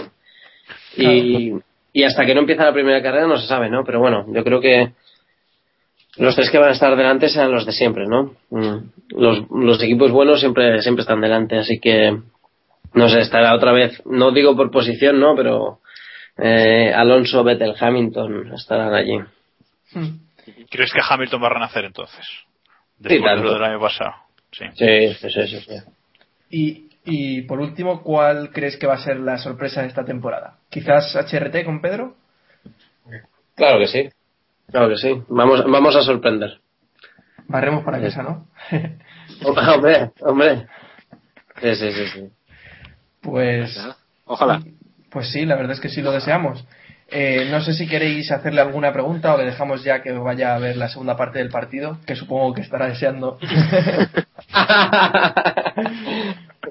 [0.96, 1.52] Y,
[1.92, 3.84] y hasta que no empieza la primera carrera no se sabe, ¿no?
[3.84, 4.92] Pero bueno, yo creo que
[6.16, 8.34] los tres que van a estar delante serán los de siempre, ¿no?
[8.50, 12.16] Mm, Los, los equipos buenos siempre, siempre están delante, así que
[12.94, 15.34] no sé, estará otra vez, no digo por posición, ¿no?
[15.34, 15.78] Pero
[16.38, 19.18] eh, Alonso, Vettel, Hamilton estarán allí.
[20.70, 22.24] ¿Crees que Hamilton va a renacer entonces?
[22.26, 22.44] Sí,
[22.98, 23.44] Después de tanto.
[23.44, 24.12] lo del año pasado.
[24.52, 24.64] Sí.
[24.74, 25.76] Sí, sí, sí, sí, sí.
[26.50, 30.58] Y, y por último, ¿cuál crees que va a ser la sorpresa de esta temporada?
[30.70, 32.16] ¿Quizás HRT con Pedro?
[33.56, 34.08] Claro que sí.
[34.70, 35.22] Claro que sí.
[35.28, 36.60] Vamos, vamos a sorprender.
[37.46, 38.46] Barremos para casa, ¿no?
[39.74, 40.66] hombre, hombre.
[41.60, 42.28] Sí, sí, sí, sí.
[43.20, 43.78] Pues.
[44.24, 44.62] Ojalá.
[45.14, 46.64] Pues sí, la verdad es que sí lo deseamos.
[47.08, 50.58] Eh, no sé si queréis hacerle alguna pregunta o le dejamos ya que vaya a
[50.58, 53.38] ver la segunda parte del partido, que supongo que estará deseando.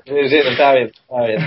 [0.05, 1.39] Sí, sí, está bien, está bien.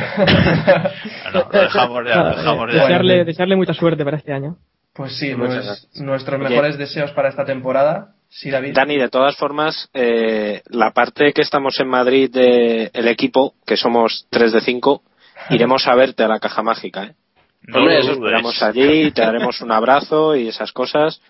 [1.32, 2.80] Bueno, lo dejamos ya, lo dejamos ya.
[2.80, 4.56] desearle, desearle mucha suerte para este año.
[4.94, 6.48] Pues sí, pues, nuestros Oye.
[6.48, 8.14] mejores deseos para esta temporada.
[8.30, 8.72] Sí, David.
[8.72, 14.26] Dani, de todas formas, eh, la parte que estamos en Madrid del equipo, que somos
[14.30, 15.02] 3 de 5,
[15.50, 17.04] iremos a verte a la caja mágica.
[17.04, 17.14] ¿eh?
[17.62, 21.20] No Hombre, eso esperamos allí, te daremos un abrazo y esas cosas.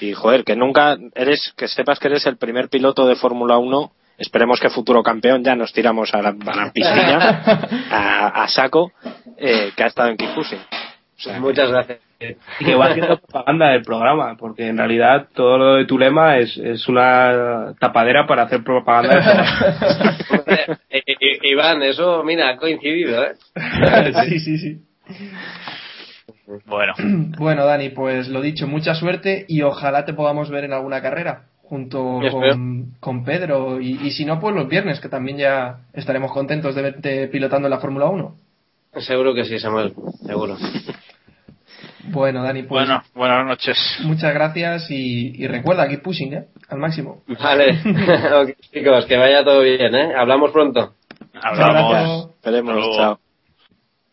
[0.00, 3.92] Y joder, que nunca eres, que sepas que eres el primer piloto de Fórmula 1.
[4.18, 7.42] Esperemos que futuro campeón ya nos tiramos a la, a la piscina,
[7.90, 8.92] a, a saco,
[9.36, 10.56] eh, que ha estado en Kifusi.
[10.56, 12.09] O sea, Muchas gracias.
[12.20, 16.36] Y que va haciendo propaganda del programa, porque en realidad todo lo de tu lema
[16.36, 20.18] es, es una tapadera para hacer propaganda del programa.
[20.30, 23.32] Hombre, eh, eh, Iván, eso, mira, ha coincidido, ¿eh?
[24.28, 24.80] sí, sí, sí.
[26.66, 26.94] Bueno,
[27.38, 31.44] Bueno, Dani, pues lo dicho, mucha suerte y ojalá te podamos ver en alguna carrera
[31.62, 32.20] junto
[32.98, 36.82] con Pedro y, y si no, pues los viernes, que también ya estaremos contentos de
[36.82, 38.34] verte pilotando en la Fórmula 1.
[38.98, 39.94] Seguro que sí, Samuel,
[40.26, 40.56] seguro.
[42.12, 43.76] Bueno, Dani, pues bueno, buenas noches.
[44.04, 46.44] muchas gracias y, y recuerda, keep pushing, ¿eh?
[46.68, 47.22] Al máximo.
[47.26, 47.78] Vale,
[48.72, 50.14] chicos, que vaya todo bien, ¿eh?
[50.16, 50.94] Hablamos pronto.
[51.42, 52.30] Hablamos.
[52.36, 53.18] Esperemos, chao.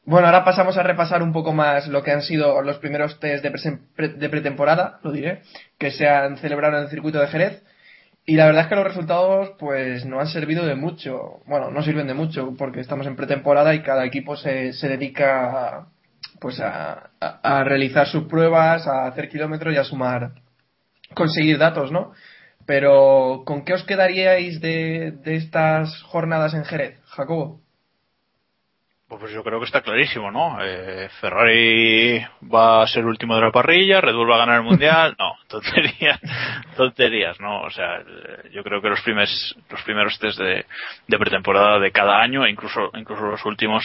[0.06, 3.44] Bueno, ahora pasamos a repasar un poco más lo que han sido los primeros test
[3.44, 5.42] de, presen- pre- de pretemporada, lo diré,
[5.78, 7.64] que se han celebrado en el circuito de Jerez.
[8.26, 11.40] Y la verdad es que los resultados pues no han servido de mucho.
[11.46, 15.50] Bueno, no sirven de mucho porque estamos en pretemporada y cada equipo se, se dedica
[15.50, 15.88] a,
[16.40, 20.32] pues a, a- a realizar sus pruebas, a hacer kilómetros y a sumar,
[21.14, 22.12] conseguir datos, ¿no?
[22.66, 27.62] Pero ¿con qué os quedaríais de, de estas jornadas en Jerez, Jacobo?
[29.10, 30.58] Pues yo creo que está clarísimo, ¿no?
[30.62, 32.20] Eh, Ferrari
[32.54, 35.16] va a ser último de la parrilla, Red Bull va a ganar el mundial.
[35.20, 36.20] No, tonterías,
[36.76, 37.62] tonterías, ¿no?
[37.62, 40.66] O sea, eh, yo creo que los primeros, los primeros test de,
[41.08, 43.82] de pretemporada de cada año, e incluso, incluso los últimos,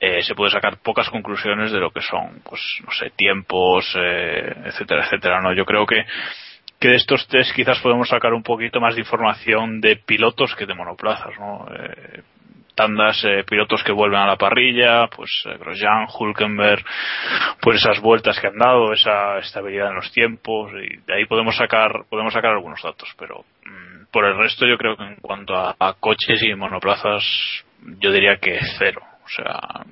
[0.00, 4.54] eh, se puede sacar pocas conclusiones de lo que son, pues, no sé, tiempos, eh,
[4.64, 5.52] etcétera, etcétera, ¿no?
[5.52, 6.04] Yo creo que
[6.80, 10.64] que de estos test quizás podemos sacar un poquito más de información de pilotos que
[10.64, 11.66] de monoplazas, ¿no?
[11.74, 12.22] Eh,
[12.74, 16.82] tandas, eh, pilotos que vuelven a la parrilla, pues eh, Grosjean, Hulkenberg,
[17.60, 21.54] pues esas vueltas que han dado, esa estabilidad en los tiempos, y de ahí podemos
[21.54, 25.54] sacar, podemos sacar algunos datos, pero mm, por el resto yo creo que en cuanto
[25.54, 27.22] a, a coches y monoplazas,
[27.98, 29.02] yo diría que cero.
[29.30, 29.84] O sea,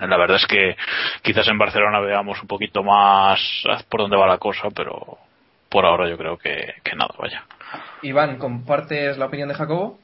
[0.06, 0.76] la verdad es que
[1.22, 3.40] quizás en Barcelona veamos un poquito más
[3.88, 5.18] por dónde va la cosa, pero
[5.68, 7.44] por ahora yo creo que, que nada, vaya.
[8.02, 9.98] Iván, ¿compartes la opinión de Jacobo?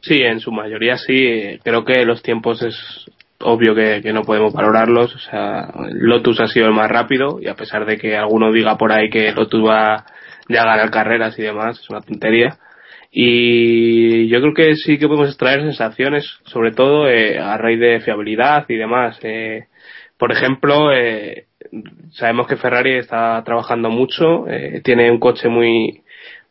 [0.00, 1.58] Sí, en su mayoría sí.
[1.64, 5.14] Creo que los tiempos es obvio que, que no podemos valorarlos.
[5.14, 8.76] O sea, Lotus ha sido el más rápido y a pesar de que alguno diga
[8.76, 10.04] por ahí que Lotus va
[10.48, 12.58] ya a ganar carreras y demás, es una tontería.
[13.18, 18.00] Y yo creo que sí que podemos extraer sensaciones, sobre todo eh, a raíz de
[18.00, 19.18] fiabilidad y demás.
[19.22, 19.68] Eh,
[20.18, 21.46] por ejemplo, eh,
[22.10, 26.02] sabemos que Ferrari está trabajando mucho, eh, tiene un coche muy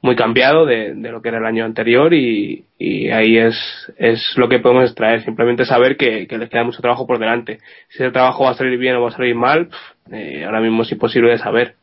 [0.02, 2.66] muy cambiado de, lo que era el año anterior y,
[3.12, 3.56] ahí es,
[3.98, 7.60] es lo que podemos extraer, simplemente saber que, les queda mucho trabajo por delante.
[7.90, 9.70] Si ese trabajo va a salir bien o va a salir mal,
[10.12, 11.76] eh, ahora mismo es imposible de saber.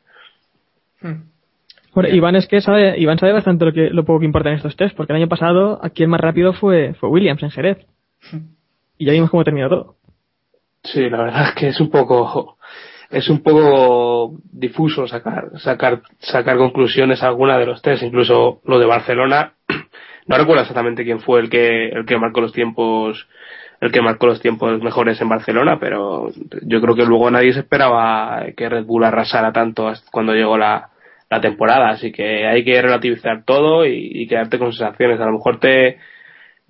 [1.95, 4.57] Bueno, Iván es que sabe, Iván sabe bastante lo que lo poco que importa en
[4.57, 7.79] estos test, porque el año pasado aquí el más rápido fue, fue Williams en Jerez.
[8.97, 9.97] Y ya vimos cómo terminó todo.
[10.85, 12.57] Sí, la verdad es que es un poco...
[13.11, 18.79] es un poco difuso sacar, sacar, sacar conclusiones a alguna de los test, incluso lo
[18.79, 19.53] de Barcelona,
[20.27, 23.29] no recuerdo exactamente quién fue el que, el que marcó los tiempos,
[23.83, 26.31] el que marcó los tiempos mejores en Barcelona, pero
[26.63, 30.57] yo creo que luego nadie se esperaba que Red Bull arrasara tanto hasta cuando llegó
[30.57, 30.92] la,
[31.33, 35.19] la temporada, así que hay que relativizar todo y, quedarte con sensaciones.
[35.19, 35.97] A lo mejor te,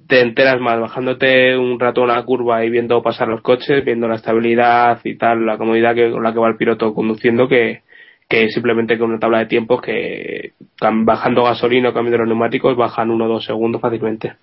[0.07, 4.15] te enteras más bajándote un rato una curva y viendo pasar los coches, viendo la
[4.15, 7.83] estabilidad y tal, la comodidad que, con la que va el piloto conduciendo, que,
[8.29, 13.11] que simplemente con una tabla de tiempos que bajando gasolina o cambiando los neumáticos bajan
[13.11, 14.35] uno o dos segundos fácilmente.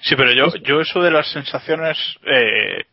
[0.00, 2.84] Sí, pero yo, yo eso de las sensaciones, eh,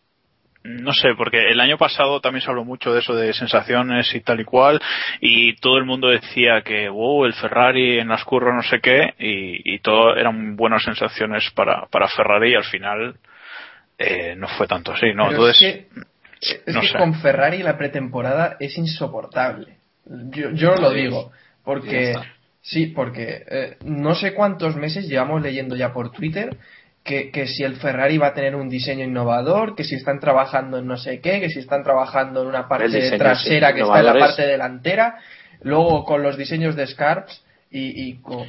[0.65, 4.21] no sé, porque el año pasado también se habló mucho de eso de sensaciones y
[4.21, 4.82] tal y cual,
[5.21, 9.13] y todo el mundo decía que, wow, el Ferrari en las curvas no sé qué,
[9.19, 13.15] y, y todo eran buenas sensaciones para, para Ferrari y al final
[13.97, 15.30] eh, no fue tanto así, ¿no?
[15.30, 15.88] Pero Entonces, es
[16.41, 16.97] que, es no que sé.
[16.97, 19.78] con Ferrari la pretemporada es insoportable.
[20.06, 21.32] Yo, yo lo digo,
[21.63, 22.13] porque
[22.62, 26.58] sí, porque eh, no sé cuántos meses llevamos leyendo ya por Twitter
[27.05, 30.79] que, que si el Ferrari va a tener un diseño innovador, que si están trabajando
[30.79, 33.81] en no sé qué, que si están trabajando en una parte diseño, trasera sí, que
[33.81, 35.17] está en la parte delantera,
[35.61, 38.47] luego con los diseños de Scarps y, y con,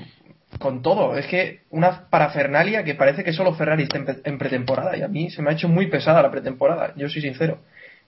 [0.58, 1.16] con todo.
[1.18, 5.02] Es que una parafernalia que parece que solo Ferrari está en, pre- en pretemporada y
[5.02, 7.58] a mí se me ha hecho muy pesada la pretemporada, yo soy sincero.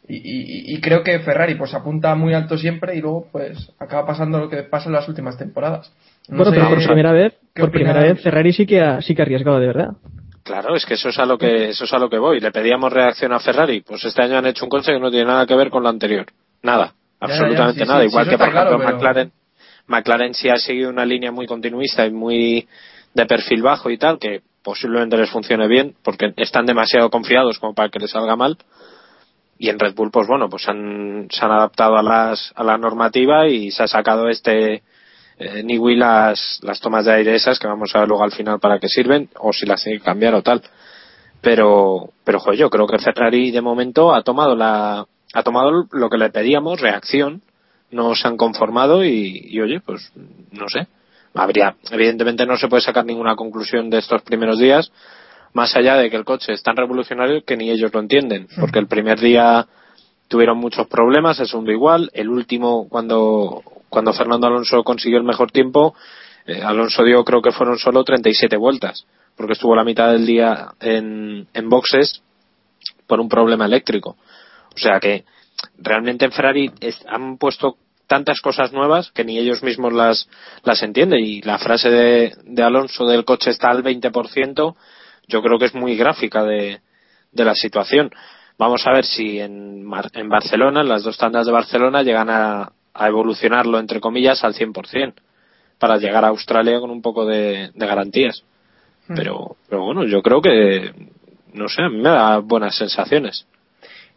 [0.08, 4.06] Y, y- y creo que Ferrari pues apunta muy alto siempre y luego pues acaba
[4.06, 5.92] pasando lo que pasa en las últimas temporadas.
[6.28, 9.14] No bueno, sé pero por primera vez, por primera vez Ferrari sí que ha, sí
[9.14, 9.90] que ha arriesgado de verdad.
[10.48, 12.40] Claro, es que eso es a lo que eso es a lo que voy.
[12.40, 15.26] Le pedíamos reacción a Ferrari, pues este año han hecho un coche que no tiene
[15.26, 16.26] nada que ver con lo anterior.
[16.62, 18.00] Nada, absolutamente ya, sí, nada.
[18.02, 19.32] sí, Igual sí, que por ejemplo claro, pero- McLaren,
[19.86, 22.66] McLaren sí ha seguido una línea muy continuista y muy
[23.14, 27.74] de perfil bajo y tal, que posiblemente les funcione bien, porque están demasiado confiados como
[27.74, 28.56] para que les salga mal.
[29.58, 32.78] Y en Red Bull, pues bueno, pues han, se han adaptado a las a la
[32.78, 34.82] normativa y se ha sacado este
[35.38, 38.58] eh, Niwi las, las tomas de aire esas que vamos a ver luego al final
[38.58, 40.62] para qué sirven o si las tiene que cambiar o tal.
[41.40, 46.10] Pero pero joder, yo creo que Ferrari de momento ha tomado la ha tomado lo
[46.10, 47.42] que le pedíamos reacción
[47.90, 50.12] no se han conformado y, y, oye pues
[50.50, 50.88] no sé.
[51.34, 54.90] Habría evidentemente no se puede sacar ninguna conclusión de estos primeros días
[55.52, 58.80] más allá de que el coche es tan revolucionario que ni ellos lo entienden porque
[58.80, 59.66] el primer día
[60.26, 65.50] tuvieron muchos problemas el segundo igual el último cuando cuando Fernando Alonso consiguió el mejor
[65.50, 65.94] tiempo
[66.48, 70.72] eh, Alonso dio creo que fueron solo 37 vueltas porque estuvo la mitad del día
[70.80, 72.22] en, boxes
[73.06, 74.16] por un problema eléctrico.
[74.74, 75.24] O sea que
[75.78, 76.72] realmente en Ferrari
[77.06, 77.76] han puesto
[78.08, 80.28] tantas cosas nuevas que ni ellos mismos las,
[80.64, 81.20] las entienden.
[81.24, 84.74] Y la frase de, de Alonso del coche está al 20%,
[85.28, 86.80] yo creo que es muy gráfica de,
[87.30, 88.10] de la situación.
[88.58, 92.72] Vamos a ver si en, en Barcelona, en las dos tandas de Barcelona, llegan a,
[92.98, 95.14] a evolucionarlo, entre comillas, al 100%,
[95.78, 98.42] para llegar a Australia con un poco de, de garantías.
[99.14, 100.92] Pero, pero bueno, yo creo que,
[101.54, 103.46] no sé, a mí me da buenas sensaciones.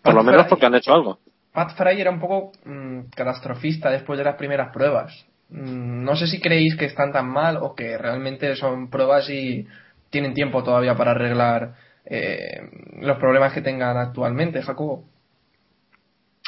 [0.01, 1.19] Por lo menos Fry- porque han hecho algo.
[1.53, 5.25] Pat Fry era un poco mm, catastrofista después de las primeras pruebas.
[5.49, 9.65] Mm, no sé si creéis que están tan mal o que realmente son pruebas y
[10.09, 15.05] tienen tiempo todavía para arreglar eh, los problemas que tengan actualmente, Jacobo.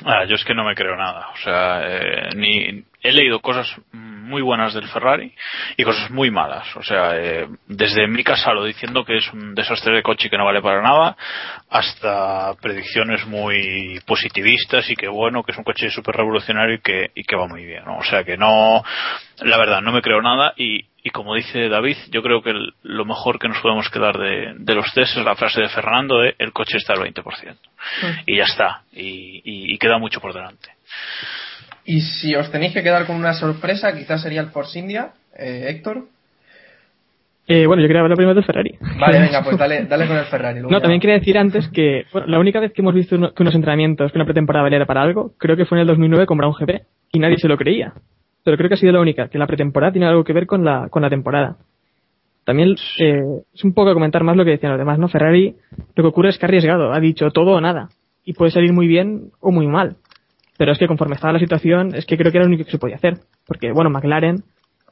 [0.06, 1.29] Ah, yo es que no me creo nada.
[1.34, 5.33] O sea, eh, ni he leído cosas muy buenas del Ferrari
[5.77, 6.73] y cosas muy malas.
[6.77, 10.37] O sea, eh, desde Mika Salo diciendo que es un desastre de coche y que
[10.37, 11.15] no vale para nada,
[11.69, 17.11] hasta predicciones muy positivistas y que bueno, que es un coche súper revolucionario y que,
[17.15, 17.83] y que va muy bien.
[17.85, 17.97] ¿no?
[17.97, 18.83] O sea, que no,
[19.41, 22.73] la verdad, no me creo nada y, y como dice David, yo creo que el-
[22.83, 26.19] lo mejor que nos podemos quedar de, de los test es la frase de Fernando
[26.19, 27.57] de el coche está al 20%.
[28.25, 28.83] Y ya está.
[28.93, 30.69] Y, y- y queda mucho por delante.
[31.85, 35.65] Y si os tenéis que quedar con una sorpresa, quizás sería el Force India, eh,
[35.69, 36.05] Héctor.
[37.45, 38.77] Eh, bueno, yo quería hablar primero del Ferrari.
[38.99, 40.59] Vale, venga, pues dale, dale con el Ferrari.
[40.59, 43.15] luego No, ya- también quería decir antes que bueno, la única vez que hemos visto
[43.17, 45.87] uno- que unos entrenamientos, que una pretemporada valiera para algo, creo que fue en el
[45.87, 46.83] 2009 con Brown GP.
[47.11, 47.93] Y nadie se lo creía.
[48.45, 50.63] Pero creo que ha sido la única, que la pretemporada tiene algo que ver con
[50.63, 51.57] la, con la temporada.
[52.45, 53.21] También eh,
[53.53, 55.07] es un poco comentar más lo que decían los demás, ¿no?
[55.07, 55.55] Ferrari
[55.95, 57.89] lo que ocurre es que ha arriesgado, ha dicho todo o nada.
[58.25, 59.95] Y puede salir muy bien o muy mal.
[60.58, 62.72] Pero es que conforme estaba la situación, es que creo que era lo único que
[62.72, 63.16] se podía hacer.
[63.47, 64.43] Porque, bueno, McLaren,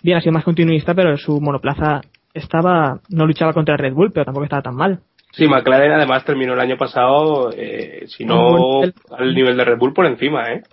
[0.04, 2.02] bien ha sido más continuista, pero su monoplaza
[2.34, 5.00] estaba, no luchaba contra Red Bull, pero tampoco estaba tan mal.
[5.32, 9.78] Sí, McLaren además terminó el año pasado, eh, si no El- al nivel de Red
[9.78, 10.64] Bull por encima, ¿eh?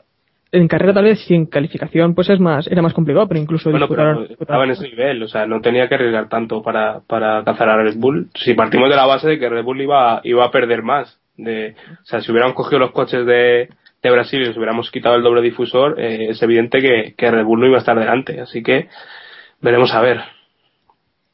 [0.51, 3.71] En carrera tal vez, si en calificación pues es más, era más complicado, pero incluso
[3.71, 7.37] Bueno, pero estaba en ese nivel, o sea, no tenía que arriesgar tanto para, para
[7.39, 8.31] alcanzar a Red Bull.
[8.35, 11.77] Si partimos de la base de que Red Bull iba, iba a perder más, de,
[12.03, 13.69] o sea, si hubieran cogido los coches de,
[14.03, 17.45] de Brasil y nos hubiéramos quitado el doble difusor, eh, es evidente que, que Red
[17.45, 18.41] Bull no iba a estar delante.
[18.41, 18.89] Así que
[19.61, 20.21] veremos a ver.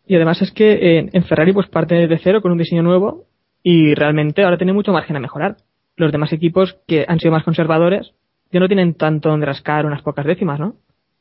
[0.07, 3.25] Y además es que en, en Ferrari pues parte de cero con un diseño nuevo
[3.63, 5.57] y realmente ahora tiene mucho margen a mejorar.
[5.97, 8.13] Los demás equipos que han sido más conservadores
[8.51, 10.77] ya no tienen tanto donde rascar unas pocas décimas, ¿no?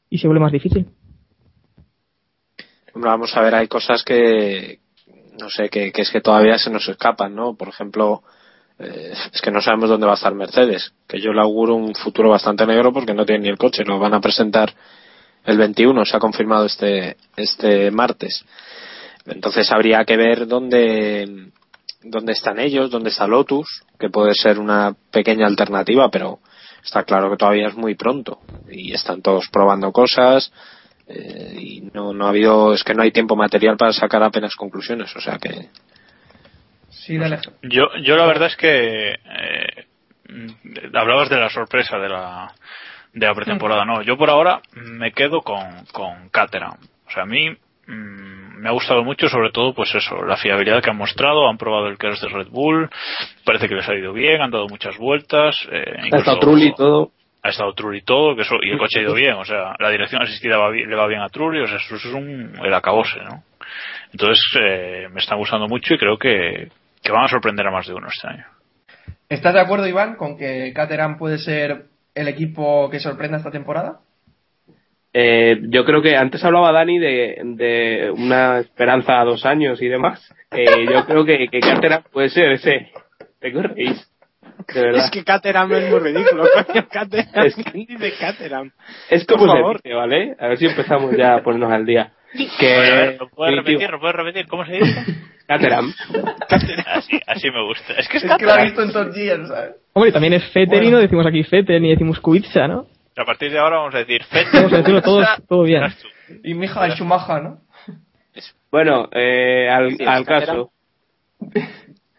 [0.09, 0.87] Y se vuelve más difícil.
[2.93, 4.79] Vamos a ver, hay cosas que,
[5.39, 7.55] no sé, que, que es que todavía se nos escapan, ¿no?
[7.55, 8.21] Por ejemplo,
[8.79, 11.93] eh, es que no sabemos dónde va a estar Mercedes, que yo le auguro un
[11.95, 14.73] futuro bastante negro porque no tiene ni el coche, lo van a presentar
[15.45, 18.45] el 21, se ha confirmado este, este martes.
[19.25, 21.51] Entonces habría que ver dónde,
[22.01, 26.39] dónde están ellos, dónde está Lotus, que puede ser una pequeña alternativa, pero
[26.83, 30.51] está claro que todavía es muy pronto y están todos probando cosas
[31.07, 34.55] eh, y no, no ha habido, es que no hay tiempo material para sacar apenas
[34.55, 35.69] conclusiones, o sea que
[36.93, 37.39] Sí, dale.
[37.63, 39.85] Yo, yo la verdad es que eh,
[40.93, 42.51] hablabas de la sorpresa de la,
[43.13, 44.01] de la pretemporada, no.
[44.01, 46.77] Yo por ahora me quedo con, con Caterham.
[47.07, 50.81] O sea, a mí mm, me ha gustado mucho, sobre todo, pues eso, la fiabilidad
[50.81, 52.89] que han mostrado, han probado el KERS de Red Bull,
[53.45, 55.55] parece que les ha ido bien, han dado muchas vueltas.
[55.71, 57.11] Eh, Ha incluso- estado Trulli y todo.
[57.41, 59.75] ha estado Trulli y todo, que eso, y el coche ha ido bien, o sea,
[59.79, 62.57] la dirección asistida va bien- le va bien a Trulli, o sea, eso es un,
[62.63, 63.43] el acabose, ¿no?
[64.13, 66.69] Entonces, eh, me están gustando mucho y creo que,
[67.03, 68.45] que van a sorprender a más de uno este año.
[69.29, 71.85] ¿Estás de acuerdo, Iván, con que Caterham puede ser
[72.15, 73.99] el equipo que sorprenda esta temporada?
[75.13, 79.87] Eh, yo creo que antes hablaba Dani de, de una esperanza a dos años y
[79.87, 80.27] demás.
[80.51, 82.91] Eh, yo creo que, que Caterham puede ser ese.
[83.39, 84.09] Te corréis.
[84.67, 87.45] Es que Caterham es muy ridículo, coño, Caterham.
[87.45, 88.71] Es- ¿Quién dice Caterham?
[89.09, 89.75] Es Por como un favor.
[89.81, 90.35] deporte, ¿vale?
[90.39, 92.13] A ver si empezamos ya a ponernos al día.
[92.59, 93.89] Que, ¿Lo puedes repetir?
[93.89, 94.47] ¿Lo puedes repetir?
[94.47, 95.05] ¿Cómo se dice?
[95.47, 95.93] Caterham.
[96.87, 97.93] Así, así me gusta.
[97.93, 98.63] Es que es, Es que lo ha Caterham.
[98.65, 99.75] visto en Top Gear, ¿sabes?
[99.93, 100.91] Hombre, y también es Fetter y Bueno.
[100.91, 102.87] no decimos aquí Fetter ni decimos Kubica, ¿no?
[103.15, 104.47] A partir de ahora vamos a decir Fett.
[104.53, 105.83] Vamos a decirlo todo, todo bien.
[106.43, 107.57] Y Michael Schumacher, ¿no?
[108.71, 110.71] Bueno, eh, al, Sí, al caso.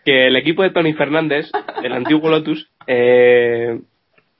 [0.05, 1.51] Que el equipo de Tony Fernández,
[1.83, 3.81] el antiguo Lotus, eh,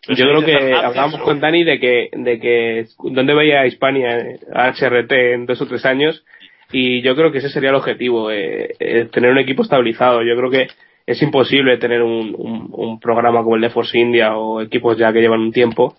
[0.09, 4.19] yo creo que hablábamos con Dani de que, de que dónde veía a Hispania
[4.53, 6.25] a HRT en dos o tres años
[6.73, 10.23] y yo creo que ese sería el objetivo, eh, eh, tener un equipo estabilizado.
[10.23, 10.67] Yo creo que
[11.07, 15.13] es imposible tener un, un, un programa como el de Force India o equipos ya
[15.13, 15.95] que llevan un tiempo,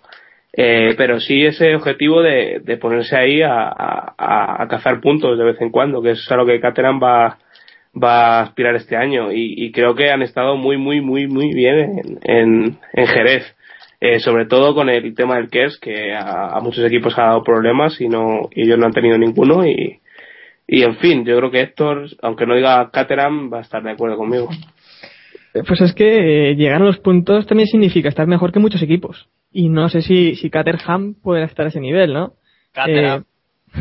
[0.53, 5.37] eh, pero sí ese objetivo de, de ponerse ahí a, a- a- a cazar puntos
[5.37, 7.37] de vez en cuando, que es a lo que Caterham va,
[8.01, 11.53] va a aspirar este año y, y creo que han estado muy, muy, muy, muy
[11.53, 13.54] bien en, en, en Jerez.
[14.07, 17.43] Eh, sobre todo con el tema del KERS, que a, a muchos equipos ha dado
[17.43, 19.65] problemas y no y ellos no han tenido ninguno.
[19.65, 19.99] Y,
[20.67, 23.91] y en fin, yo creo que Héctor, aunque no diga Caterham, va a estar de
[23.91, 24.49] acuerdo conmigo.
[25.67, 29.27] Pues es que eh, llegar a los puntos también significa estar mejor que muchos equipos.
[29.51, 32.33] Y no sé si, si Caterham puede estar a ese nivel, ¿no?
[32.73, 33.23] Caterham.
[33.23, 33.79] Eh,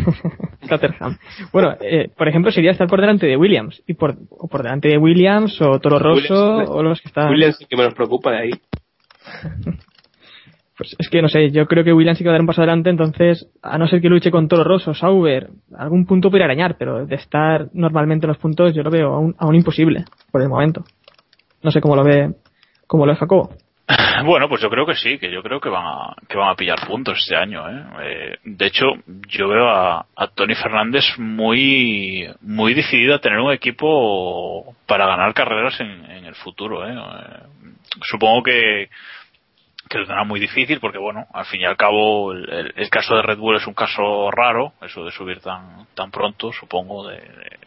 [0.68, 1.18] Caterham.
[1.53, 3.83] Bueno, eh, por ejemplo, sería estar por delante de Williams.
[3.87, 7.29] Y por, o por delante de Williams, o Toro Rosso, Williams- o los que están.
[7.31, 8.51] Williams sí que me nos preocupa de ahí.
[10.77, 12.49] Pues es que no sé, yo creo que Williams sí que va a dar un
[12.49, 16.43] paso adelante, entonces, a no ser que luche con Toro Rosso, Sauber, algún punto puede
[16.43, 20.43] arañar, pero de estar normalmente en los puntos yo lo veo aún, aún imposible, por
[20.43, 20.85] el momento.
[21.62, 22.35] No sé cómo lo ve,
[22.89, 23.51] cómo lo ve Jacobo.
[24.25, 26.55] Bueno, pues yo creo que sí, que yo creo que van a, que van a
[26.55, 27.68] pillar puntos este año.
[27.68, 27.85] ¿eh?
[28.01, 28.87] Eh, de hecho,
[29.29, 35.35] yo veo a, a Tony Fernández muy, muy decidido a tener un equipo para ganar
[35.35, 36.87] carreras en, en el futuro.
[36.87, 36.95] ¿eh?
[36.95, 38.89] Eh, supongo que,
[39.89, 42.91] que lo tendrá muy difícil porque, bueno, al fin y al cabo, el, el- el
[42.91, 47.09] caso de Red Bull es un caso raro, eso de subir tan, tan pronto, supongo,
[47.09, 47.59] de, de-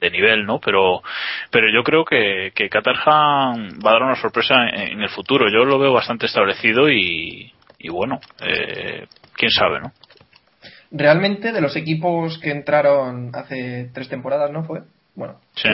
[0.00, 0.58] de nivel, ¿no?
[0.60, 1.02] Pero,
[1.50, 5.46] pero yo creo que, que Caterham va a dar una sorpresa en, en el futuro.
[5.50, 9.06] Yo lo veo bastante establecido y, y bueno, eh,
[9.36, 9.92] quién sabe, ¿no?
[10.90, 14.80] Realmente, de los equipos que entraron hace tres temporadas, ¿no fue?
[15.14, 15.68] Bueno, Sí.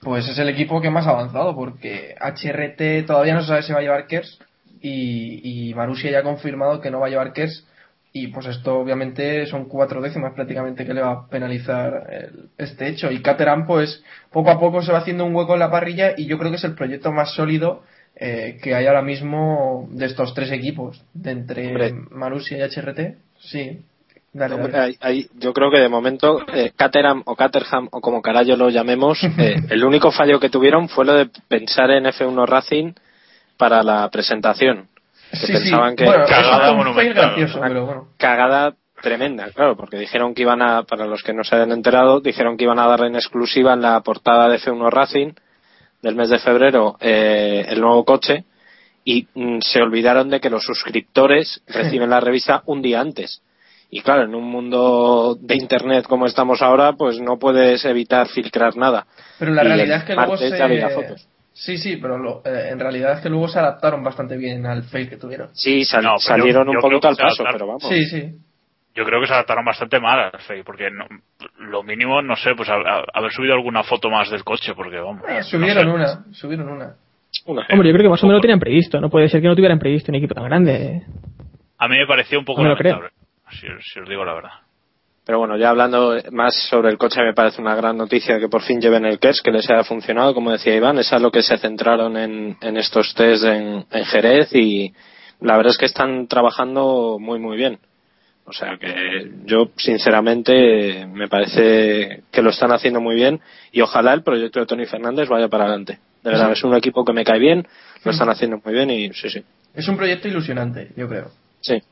[0.00, 3.72] Pues es el equipo que más ha avanzado, porque HRT todavía no se sabe si
[3.72, 4.38] va a llevar Kers
[4.82, 7.66] y, y Marussia ya ha confirmado que no va a llevar Kers.
[8.10, 12.88] Y pues esto obviamente son cuatro décimas prácticamente que le va a penalizar el- este
[12.88, 13.10] hecho.
[13.12, 14.02] Y Caterham pues
[14.32, 16.56] poco a poco se va haciendo un hueco en la parrilla y yo creo que
[16.56, 17.82] es el proyecto más sólido
[18.16, 21.94] eh, que hay ahora mismo de estos tres equipos, de entre Hombre.
[22.10, 23.16] Marussia y HRT.
[23.40, 23.82] Sí,
[24.32, 24.84] dale, Hombre, dale.
[24.84, 28.70] hay- hay- yo creo que de momento eh, Caterham o Caterham o como carajo lo
[28.70, 32.92] llamemos, eh, el único fallo que tuvieron fue lo de pensar en F1 Racing
[33.58, 34.88] para la presentación.
[35.30, 35.52] Que Sí, sí.
[35.52, 37.14] pensaban que Bueno, Cagada fue un fail monumental.
[37.14, 38.08] gracioso, pero bueno.
[38.16, 42.20] cagada tremenda, claro, porque dijeron que iban a, para los que no se hayan enterado,
[42.20, 45.32] dijeron que iban a dar en exclusiva en la portada de F1 Racing
[46.02, 48.44] del mes de febrero eh, el nuevo coche
[49.04, 53.42] y mm, se olvidaron de que los suscriptores reciben la revista un día antes.
[53.90, 58.76] Y claro, en un mundo de internet como estamos ahora, pues no puedes evitar filtrar
[58.76, 59.06] nada.
[59.38, 60.50] Pero la Y realidad es que luego se...
[60.50, 61.26] ya había fotos.
[61.60, 64.84] Sí, sí, pero lo- eh, en realidad es que luego se adaptaron bastante bien al
[64.84, 65.48] fail que tuvieron.
[65.54, 67.52] Sí, sal- No, salieron yo- un yo poquito al paso, adaptaron.
[67.54, 67.82] pero vamos.
[67.88, 68.38] Sí, sí.
[68.94, 71.06] Yo creo que se adaptaron bastante mal al FEI, porque no-
[71.58, 74.98] lo mínimo, no sé, pues a- a- haber subido alguna foto más del coche, porque
[74.98, 75.22] vamos.
[75.28, 75.90] No subieron sé.
[75.90, 76.94] una, subieron una.
[77.44, 79.00] Hombre, yo creo que más o menos lo tenían previsto.
[79.00, 81.02] No puede ser que no tuvieran previsto un equipo tan grande.
[81.78, 82.94] A mí me pareció un poco No me lo creo.
[83.00, 83.16] lamentable,
[83.50, 84.50] si, si os digo la verdad.
[85.28, 88.62] Pero bueno, ya hablando más sobre el coche, me parece una gran noticia que por
[88.62, 91.42] fin lleven el KERS, que les haya funcionado, como decía Iván, es a lo que
[91.42, 94.90] se centraron en, en estos test en, en Jerez y
[95.42, 97.78] la verdad es que están trabajando muy muy bien.
[98.46, 103.38] O sea que yo sinceramente me parece que lo están haciendo muy bien
[103.70, 105.98] y ojalá el proyecto de Tony Fernández vaya para adelante.
[106.24, 107.68] De verdad, es un equipo que me cae bien,
[108.02, 109.44] lo están haciendo muy bien y sí, sí.
[109.74, 111.30] Es un proyecto ilusionante, yo creo.
[111.60, 111.82] Sí.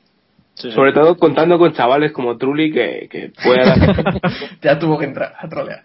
[0.57, 0.75] Sí, sí.
[0.75, 4.21] Sobre todo contando con chavales como Trulli que, que puedan
[4.63, 5.85] ya tuvo que entrar a trolear.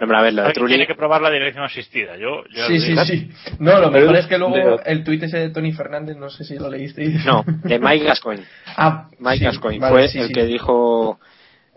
[0.00, 2.16] A ver, lo de Trulli- Tiene que probar la dirección asistida.
[2.16, 3.30] Yo, yo Sí, sí, sí.
[3.58, 6.56] No, lo mejor es que luego el tuit ese de Tony Fernández, no sé si
[6.56, 7.24] lo leísteis.
[7.24, 8.44] No, de Mike Gascoigne.
[8.76, 10.32] Ah, Mike sí, Gascoigne vale, fue sí, el sí.
[10.32, 11.18] que dijo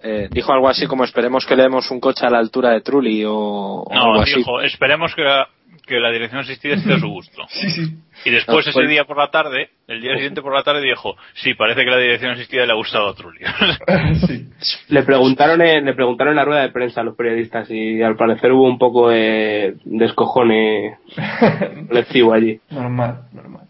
[0.03, 2.81] eh, dijo algo así como esperemos que le demos un coche a la altura de
[2.81, 4.35] Trulli o, o algo No, así.
[4.35, 5.47] dijo, esperemos que la,
[5.91, 7.43] que la dirección asistida esté a su gusto.
[7.49, 7.95] Sí, sí.
[8.25, 10.81] Y después No, ese fue- día por la tarde, el día siguiente por la tarde
[10.81, 13.39] dijo, sí, parece que la dirección asistida le ha gustado a Trulli.
[14.27, 14.47] sí.
[14.89, 18.15] le preguntaron en, le preguntaron en la rueda de prensa a los periodistas y al
[18.15, 20.97] parecer hubo un poco de descojone
[21.87, 22.59] colectivo allí.
[22.69, 23.67] Normal, normal.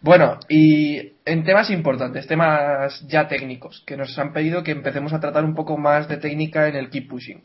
[0.00, 5.18] Bueno, y en temas importantes, temas ya técnicos, que nos han pedido que empecemos a
[5.20, 7.42] tratar un poco más de técnica en el keep pushing.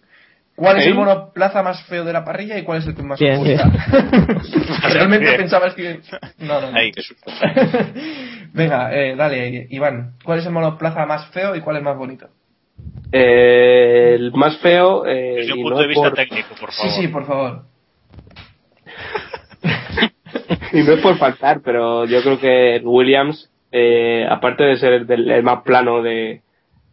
[0.62, 3.20] ¿Cuál es el monoplaza más feo de la parrilla y cuál es el que más
[3.20, 3.72] Bien, os gusta?
[4.94, 5.38] Realmente Bien.
[5.38, 6.00] pensabas que...
[6.38, 6.78] No, no, no.
[6.78, 6.92] Ahí.
[8.54, 10.14] Venga, eh, dale, Iván.
[10.24, 12.28] ¿Cuál es el monoplaza más feo y cuál es más bonito?
[13.12, 16.72] Eh, el más feo eh, Desde un y punto no de vista por- técnico, por
[16.72, 16.94] Sí, favor.
[17.02, 17.62] sí, por favor.
[20.74, 25.08] y no es por faltar, pero yo creo que Williams, eh, aparte de ser el,
[25.08, 26.42] del- el más plano de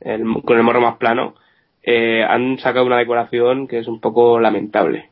[0.00, 1.34] el- con el morro más plano,
[1.82, 5.06] eh, han sacado una decoración que es un poco lamentable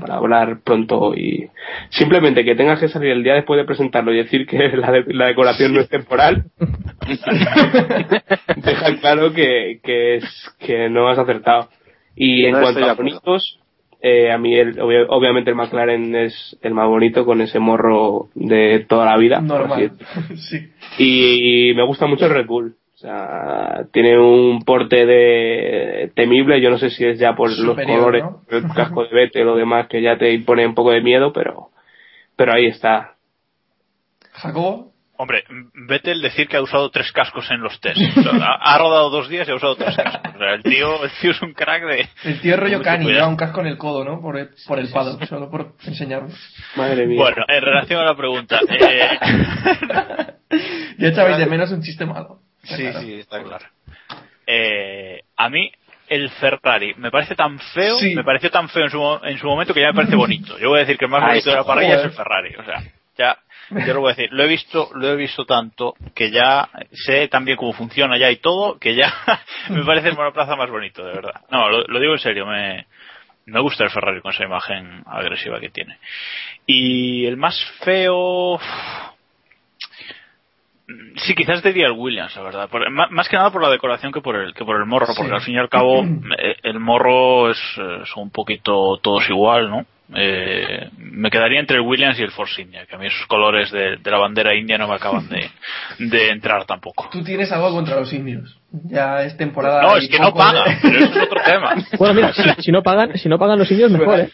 [0.00, 1.48] para hablar pronto y
[1.90, 5.14] simplemente que tengas que salir el día después de presentarlo y decir que la, de-
[5.14, 6.46] la decoración no es temporal
[8.56, 10.24] deja claro que, que, es,
[10.58, 11.68] que no has acertado
[12.16, 13.60] y en cuanto a bonitos
[14.00, 18.28] eh, a mí el- obvia- obviamente el McLaren es el más bonito con ese morro
[18.34, 19.92] de toda la vida por así Normal.
[20.36, 20.68] sí.
[20.98, 22.74] y me gusta mucho el Red Bull
[23.06, 27.96] sea, tiene un porte de temible, yo no sé si es ya por Superior, los
[27.96, 28.42] colores, ¿no?
[28.48, 31.70] el casco de Vettel o demás que ya te impone un poco de miedo, pero
[32.36, 33.14] pero ahí está.
[34.32, 34.92] Jacobo.
[35.16, 35.44] Hombre,
[35.88, 38.00] Vettel decir que ha usado tres cascos en los test.
[38.18, 40.34] O sea, ha, ha rodado dos días y ha usado tres cascos.
[40.34, 42.08] O sea, el tío, el tío es un crack de...
[42.24, 44.20] El tío rollo Mucho cani, lleva un casco en el codo, ¿no?
[44.20, 46.34] Por el, por el pado, solo por enseñarnos.
[46.74, 47.16] Madre mía.
[47.16, 48.58] Bueno, en relación a la pregunta...
[48.68, 49.08] eh,
[50.98, 52.40] Ya echabais de menos un chiste malo.
[52.64, 53.00] Sí, claro.
[53.00, 53.66] sí, está claro.
[54.46, 55.70] Eh, a mí
[56.08, 58.14] el Ferrari me parece tan feo, Sí.
[58.14, 60.58] me pareció tan feo en su, mo- en su momento que ya me parece bonito.
[60.58, 62.54] Yo voy a decir que el más Ahí bonito de la parrilla es el Ferrari,
[62.56, 62.82] o sea,
[63.16, 63.38] ya
[63.86, 67.28] yo lo voy a decir, lo he visto, lo he visto tanto que ya sé
[67.28, 69.12] también cómo funciona ya y todo, que ya
[69.70, 71.40] me parece el monoplaza más bonito, de verdad.
[71.50, 72.86] No, lo, lo digo en serio, me
[73.46, 75.98] me gusta el Ferrari con esa imagen agresiva que tiene.
[76.66, 78.58] Y el más feo
[81.16, 82.68] Sí, quizás diría el Williams, la verdad.
[82.68, 85.06] Por- má- más que nada por la decoración que por el que por el morro,
[85.06, 85.12] Sí.
[85.16, 86.02] porque al fin y al cabo
[86.38, 89.86] eh, el morro es, eh, son un poquito todos igual, ¿no?
[90.16, 93.70] Eh, me quedaría entre el Williams y el Force India, que a mí esos colores
[93.70, 95.48] de, de la bandera india no me acaban de,
[95.98, 97.08] de entrar tampoco.
[97.10, 98.54] Tú tienes algo contra los indios.
[98.70, 99.80] Ya es temporada.
[99.82, 101.74] No, es que no de- pagan, pero eso es otro tema.
[101.98, 104.28] Bueno, mira, si, si no pagan, si no pagan los indios, mejor, ¿eh?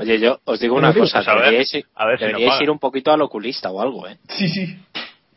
[0.00, 2.28] Oye, yo os digo una cosa, pues a ver, deberíais, ir- a ver si no
[2.28, 4.16] deberíais ir un poquito al oculista o algo, ¿eh?
[4.28, 4.78] Sí, sí.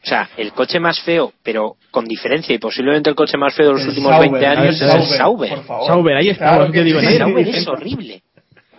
[0.03, 3.67] O sea, el coche más feo, pero con diferencia y posiblemente el coche más feo
[3.67, 5.49] de los El últimos Sauber, 20 a ver, años es el Sauber.
[5.49, 5.87] Por favor.
[5.87, 7.17] Sauber, ahí estamos, Claro que digo, sí.
[7.17, 8.23] Sauber es horrible.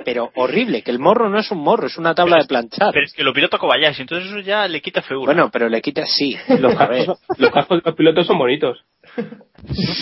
[0.05, 2.91] Pero horrible, que el morro no es un morro, es una tabla de planchar.
[2.93, 5.33] Pero es que lo pilota Kobayashi, entonces eso ya le quita figura.
[5.33, 6.37] Bueno, pero le quitas sí.
[6.59, 8.85] Los A ver, cascos, los cascos de los pilotos son bonitos.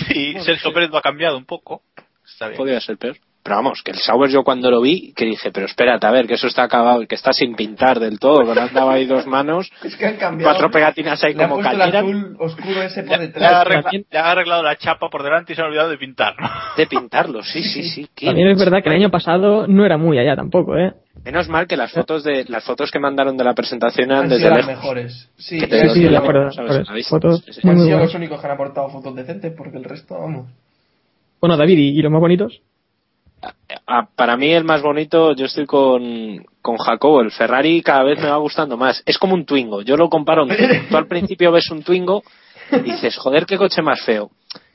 [0.09, 1.83] sí, Sergio Pérez lo ha cambiado un poco.
[2.25, 2.57] Está bien.
[2.57, 3.17] podría ser peor.
[3.51, 6.29] Pero vamos, que el Sauber yo cuando lo vi, que dije, pero espérate, a ver,
[6.29, 9.27] que eso está acabado, que está sin pintar del todo, que no andaba ahí dos
[9.27, 10.53] manos, Es que han cambiado.
[10.53, 13.53] cuatro pegatinas ahí Le han como puesto el cañera, azul oscuro ese por Ya, detrás.
[13.53, 16.35] ha arregla- ya ha arreglado la chapa por delante y se ha olvidado de pintar.
[16.41, 16.49] ¿no?
[16.77, 18.09] de pintarlo, sí, sí, sí.
[18.25, 20.93] También es verdad que el año pasado no era muy allá tampoco, ¿eh?
[21.25, 24.29] Menos mal que las fotos de las fotos que mandaron de la presentación eran Han
[24.29, 25.29] desde sido las mejores.
[25.39, 27.09] Sí, Que te sí, sí, la- acuerdo, ¿sabes?
[27.09, 27.69] Fotos Sí, sí.
[27.69, 30.47] han sido los únicos que han aportado fotos decentes porque el resto, vamos.
[31.41, 32.61] Bueno, David, ¿y, y los más bonitos?
[34.17, 38.29] Para mí el más bonito, yo estoy con, con Jacobo, el Ferrari cada vez me
[38.31, 39.03] va gustando más.
[39.07, 40.43] Es como un Twingo, yo lo comparo.
[40.43, 40.75] a un Twingo.
[40.91, 42.23] Tú al principio ves un Twingo
[42.73, 44.31] y dices, joder, qué coche más feo.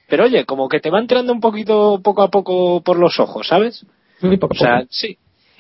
[0.08, 3.48] Pero oye, como que te va entrando un poquito, poco a poco por los ojos,
[3.48, 3.86] ¿sabes?
[4.22, 4.88] Muy poco O sea, poco.
[4.92, 5.18] sí.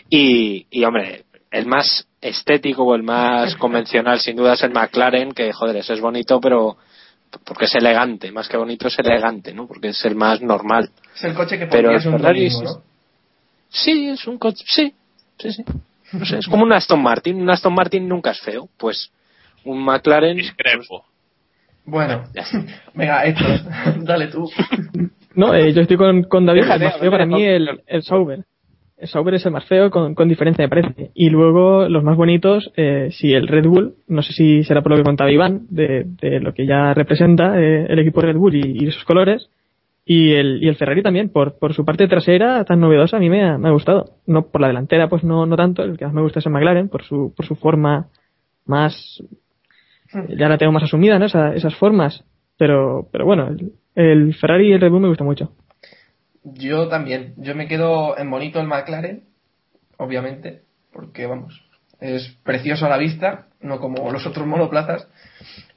[0.10, 5.32] Y, y hombre, el más estético o el más convencional sin duda es el McLaren,
[5.32, 6.78] que joder, ese es bonito, pero
[7.44, 9.68] porque es elegante, más que bonito es elegante, ¿no?
[9.68, 10.90] Porque es el más normal.
[11.16, 12.84] Es el coche que Pero pondrías el un Ferrari domingo.
[13.76, 14.94] Sí, es un coche, sí,
[15.38, 15.64] sí, sí.
[16.14, 19.12] No sé, es como un Aston Martin, un Aston Martin nunca es feo, pues
[19.66, 21.04] un McLaren Discrepo.
[21.86, 22.64] Bueno, ya está.
[22.94, 23.60] venga, Héctor,
[24.06, 24.50] dale tú.
[25.36, 27.82] No, eh, yo estoy con, con David, el Déjale, más feo déjale, para mí el,
[27.86, 28.46] el Sauber.
[28.98, 31.10] El Sauber es el más feo con, con diferencia de precio.
[31.14, 34.94] Y luego los más bonitos, eh, sí, el Red Bull, no sé si será por
[34.94, 38.56] lo que contaba Iván, de, de lo que ya representa eh, el equipo Red Bull
[38.56, 39.50] y, y sus colores.
[40.08, 43.28] Y el, y el Ferrari también, por, por su parte trasera tan novedosa, a mí
[43.30, 44.18] me ha, me ha gustado.
[44.28, 46.52] No por la delantera, pues no, no tanto, el que más me gusta es el
[46.52, 48.10] McLaren, por su, por su forma
[48.66, 49.24] más,
[50.30, 51.26] ya la tengo más asumida, ¿no?
[51.26, 52.24] Esa- esas formas.
[52.58, 55.52] Pero, pero bueno, el, el Ferrari y el Red Bull me gusta mucho.
[56.44, 57.34] Yo también.
[57.38, 59.24] Yo me quedo en bonito el McLaren,
[59.98, 60.62] obviamente,
[60.94, 61.66] porque vamos,
[62.00, 65.08] es precioso a la vista, no como los otros monoplazas.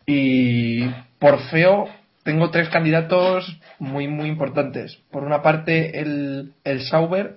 [0.07, 0.85] Y
[1.19, 1.87] por feo,
[2.29, 4.99] tengo tres candidatos muy, muy importantes.
[5.11, 7.37] Por una parte, el, el Sauber,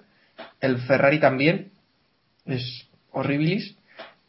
[0.59, 1.71] el Ferrari también,
[2.45, 3.77] es horribilis.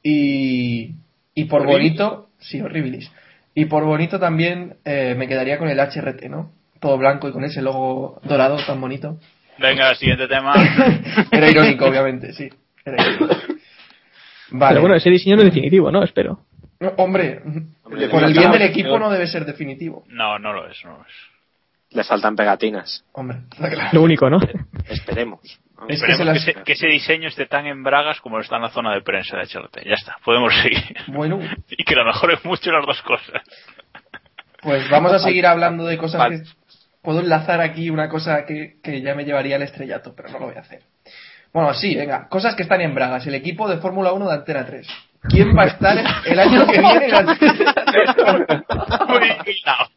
[0.05, 0.93] Y,
[1.35, 1.99] y por ¿Horribilis?
[1.99, 3.11] bonito, sí, horribilis.
[3.57, 6.53] Y por bonito también eh, me quedaría con el HRT, ¿no?
[6.79, 9.19] Todo blanco y con ese logo dorado tan bonito.
[9.59, 10.55] Venga, siguiente tema.
[11.33, 12.49] Era irónico, obviamente, sí.
[12.85, 13.35] Era irónico.
[14.53, 14.75] Vale.
[14.75, 16.05] Pero bueno, ese diseño no es definitivo, ¿no?
[16.05, 16.39] Espero.
[16.83, 17.41] No, hombre,
[17.85, 20.05] Hombre, por el bien del equipo no debe ser definitivo.
[20.09, 21.15] No, no lo es, no lo es.
[21.91, 23.05] le faltan pegatinas.
[23.13, 23.91] Hombre, está claro.
[23.93, 24.39] Lo único, ¿no?
[24.89, 25.41] Esperemos.
[25.45, 25.59] Es
[26.01, 28.63] que Esperemos que, las- ese, que ese diseño esté tan en bragas como está en
[28.63, 29.85] la zona de prensa de HRT.
[29.85, 30.97] Ya está, podemos seguir.
[31.09, 33.43] Bueno, Y que lo mejor es mucho las dos cosas.
[34.61, 36.43] pues vamos a seguir hablando de cosas que...
[37.03, 40.47] Puedo enlazar aquí una cosa que, que ya me llevaría al estrellato, pero no lo
[40.47, 40.83] voy a hacer.
[41.53, 42.29] Bueno, sí, venga.
[42.29, 43.27] Cosas que están en bragas.
[43.27, 44.87] El equipo de Fórmula 1 de Antena 3.
[45.29, 45.97] ¿Quién va a estar
[46.27, 48.11] el año que viene en Antena 3?
[49.09, 49.89] Muy indignado.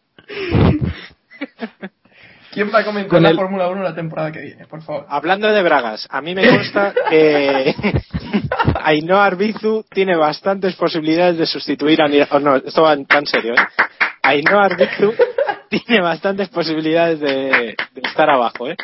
[2.51, 4.65] ¿Quién va a comentar Con la el- Fórmula 1 la temporada que viene?
[4.65, 5.05] Por favor.
[5.09, 7.75] Hablando de bragas, a mí me consta que
[8.83, 13.55] Ainhoa Arbizu tiene bastantes posibilidades de sustituir a Nira- oh, no, esto va tan serio,
[13.55, 13.57] ¿eh?
[14.23, 15.13] Ainhoa Arbizu
[15.69, 18.77] tiene bastantes posibilidades de, de estar abajo, ¿eh?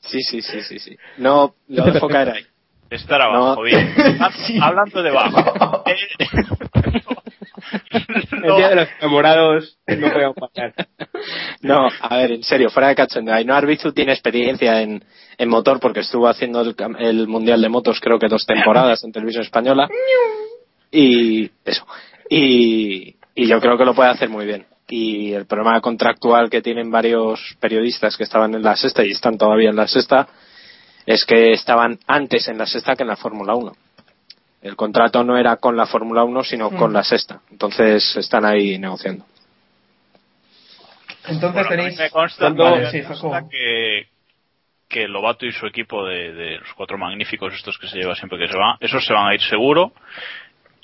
[0.00, 0.96] Sí, sí, sí, sí, sí.
[1.18, 2.46] No, lo dejo caer ahí.
[2.90, 3.62] Estar abajo, No.
[3.62, 3.94] bien.
[4.20, 5.84] Ha- Hablando de bajo.
[5.86, 5.96] Eh,
[8.42, 10.74] El día de los enamorados no podemos pasar.
[11.62, 13.34] No, a ver, en serio, fuera de cachondeo.
[13.34, 15.04] Ainhoa Arbizu tiene experiencia en,
[15.38, 19.12] en motor porque estuvo haciendo el, el Mundial de Motos creo que dos temporadas en
[19.12, 19.88] Televisión Española.
[20.90, 21.86] Y eso.
[22.28, 24.66] Y, y yo creo que lo puede hacer muy bien.
[24.88, 29.36] Y el problema contractual que tienen varios periodistas que estaban en la sexta y están
[29.38, 30.26] todavía en la sexta
[31.10, 33.72] es que estaban antes en la sexta que en la Fórmula 1.
[34.62, 36.94] El contrato no era con la Fórmula 1, sino con Mm.
[36.94, 37.40] la sexta.
[37.50, 39.24] Entonces están ahí negociando.
[41.26, 41.98] Entonces bueno, tenéis...
[41.98, 43.02] me consta, me sí,
[43.50, 44.06] que,
[44.88, 48.38] que Lobato y su equipo de, de los cuatro magníficos estos que se lleva siempre
[48.38, 49.92] que se van, esos se van a ir seguro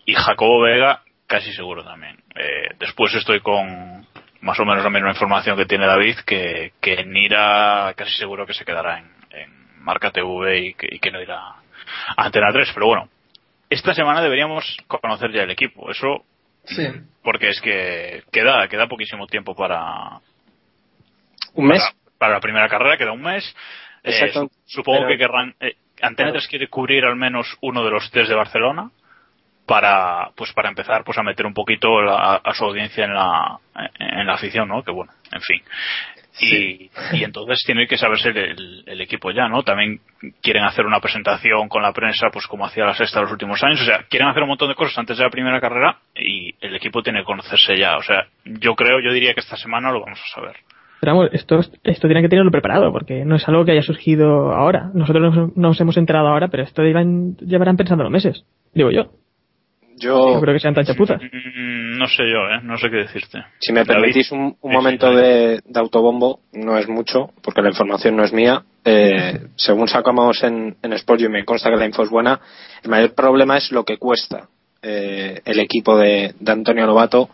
[0.04, 2.16] y Jacobo Vega casi seguro también.
[2.34, 4.06] Eh, después estoy con
[4.40, 8.54] más o menos la misma información que tiene David, que, que Nira casi seguro que
[8.54, 9.15] se quedará en
[9.86, 11.62] Marca TV y que, y que no irá a
[12.16, 12.70] Antena 3.
[12.74, 13.08] Pero bueno,
[13.70, 15.90] esta semana deberíamos conocer ya el equipo.
[15.90, 16.24] Eso
[16.64, 16.84] Sí.
[17.22, 20.18] porque es que queda, queda poquísimo tiempo para,
[21.54, 21.80] ¿Un mes?
[21.80, 23.44] para, para la primera carrera, queda un mes.
[24.02, 24.50] Eh, Exacto.
[24.66, 25.54] supongo Pero- que querrán.
[25.60, 26.40] eh, Antena Claro.
[26.40, 28.90] 3 quiere cubrir al menos uno de los test de Barcelona
[29.66, 33.58] para pues para empezar pues a meter un poquito la- a su audiencia en la
[33.98, 35.60] en la afición no que bueno en fin
[36.40, 40.00] y, y entonces tiene que saberse el, el- el equipo ya no también
[40.42, 43.80] quieren hacer una presentación con la prensa pues como hacía la sexta los últimos años.
[43.82, 46.74] O sea quieren hacer un montón de cosas antes de la primera carrera y el
[46.76, 47.96] equipo tiene que conocerse ya.
[47.96, 50.56] O sea yo creo yo diría que esta semana lo vamos a saber.
[51.00, 54.52] Pero vamos, esto, esto tiene que tenerlo preparado, porque no es algo que haya surgido
[54.54, 54.90] ahora.
[54.94, 59.10] Nosotros nos, nos hemos enterado ahora, pero esto llevan, llevarán pensando meses, digo yo.
[59.98, 61.20] Yo No creo que sean tan chapuzas.
[61.22, 62.60] Mm, No sé yo, ¿eh?
[62.62, 63.38] No sé qué decirte.
[63.60, 64.00] Si me David.
[64.02, 68.32] permitís un, un momento de, de autobombo, no es mucho, porque la información no es
[68.32, 68.62] mía.
[68.84, 72.38] Eh, según sacamos en, en Sport, y me consta que la info es buena,
[72.82, 74.48] el mayor problema es lo que cuesta
[74.82, 77.28] eh, el equipo de, de Antonio Lobato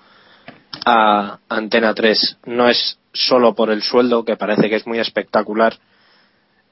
[0.87, 2.39] a Antena 3.
[2.47, 5.75] No es solo por el sueldo, que parece que es muy espectacular,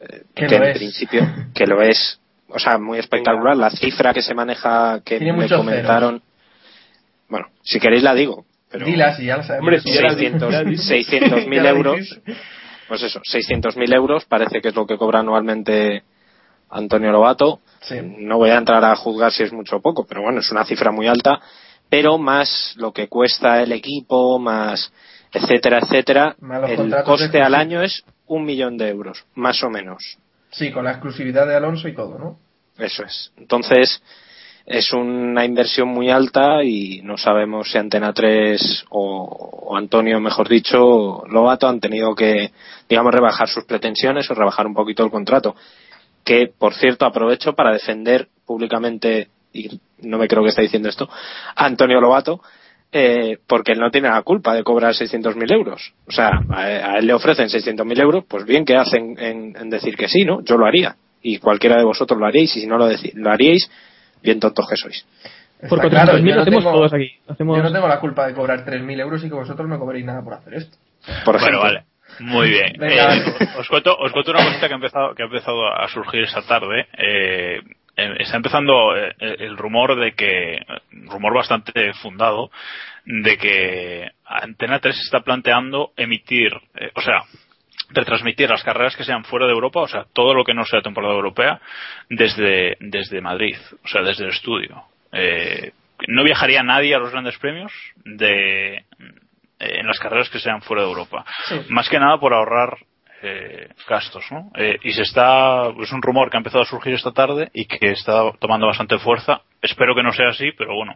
[0.01, 0.79] eh, Que en es.
[0.79, 1.23] principio,
[1.55, 2.20] que lo es,
[2.53, 3.57] o sea, muy espectacular.
[3.57, 6.23] La cifra que se maneja, que Tiene me comentaron,
[7.29, 8.45] bueno, si queréis la digo.
[8.71, 9.61] Pero Dila, si ya lo sabemos.
[9.67, 11.17] Hombre, si ya la has dicho, 600 ya la has dicho.
[11.17, 12.37] 600.000 Ya lo euros, dijiste.
[12.89, 16.03] pues eso, 600.000 euros parece que es lo que cobra anualmente
[16.71, 17.61] Antonio Lobato.
[17.81, 17.97] Sí.
[18.19, 20.65] No voy a entrar a juzgar si es mucho o poco, pero bueno, es una
[20.65, 21.41] cifra muy alta.
[21.89, 24.93] Pero más lo que cuesta el equipo, más
[25.33, 26.37] etcétera, etcétera,
[26.69, 30.19] el coste al año es un millón de euros, más o menos.
[30.51, 32.39] Sí, con la exclusividad de Alonso y todo, ¿no?
[32.79, 33.33] Eso es.
[33.37, 34.03] Entonces,
[34.67, 40.49] es una inversión muy alta y no sabemos si Antena 3 o, o Antonio, mejor
[40.49, 42.53] dicho, Lobato han tenido que,
[42.89, 45.55] digamos, rebajar sus pretensiones o rebajar un poquito el contrato.
[46.25, 51.09] Que, por cierto, aprovecho para defender públicamente, y no me creo que esté diciendo esto,
[51.55, 52.41] a Antonio Lobato,
[52.93, 55.93] eh, porque él no tiene la culpa de cobrar 600.000 euros.
[56.09, 59.71] O sea, a, a él le ofrecen 600.000 euros, pues bien que hacen en, en
[59.71, 60.43] decir que sí, ¿no?
[60.45, 60.97] Yo lo haría.
[61.23, 63.71] Y cualquiera de vosotros lo haríais, y si no lo, lo haríais,
[64.23, 65.05] bien tontos que sois.
[65.69, 67.11] Por Está 400.000 claro, yo lo no hacemos tengo- todos aquí.
[67.29, 70.05] Hacemos- Yo no tengo la culpa de cobrar 3.000 euros y que vosotros no cobréis
[70.07, 70.77] nada por hacer esto.
[71.25, 71.61] Por Bueno, ejemplo.
[71.61, 71.85] vale.
[72.19, 72.73] Muy bien.
[72.79, 73.15] Venga.
[73.17, 73.23] Eh,
[73.59, 76.43] os, cuento, os cuento una cosita que ha empezado, que ha empezado a surgir esta
[76.43, 76.87] tarde.
[76.99, 77.61] Eh,
[77.97, 80.59] está empezando eh, el rumor de que,
[81.07, 82.51] rumor bastante fundado,
[83.05, 87.23] de que Antena 3 está planteando emitir, eh, o sea,
[87.91, 90.83] retransmitir las carreras que sean fuera de Europa, o sea, todo lo que no sea
[90.83, 91.61] temporada europea,
[92.09, 94.85] desde, desde Madrid, o sea, desde el estudio.
[95.13, 95.73] Eh,
[96.09, 97.73] no viajaría nadie a los grandes premios
[98.05, 98.85] de, eh,
[99.59, 101.25] en las carreras que sean fuera de Europa.
[101.47, 101.61] Sí.
[101.69, 102.79] Más que nada por ahorrar
[103.23, 104.51] eh, gastos, ¿no?
[104.57, 107.67] Eh, y se está, es un rumor que ha empezado a surgir esta tarde y
[107.67, 109.43] que está tomando bastante fuerza.
[109.63, 110.95] Espero que no sea así, pero bueno,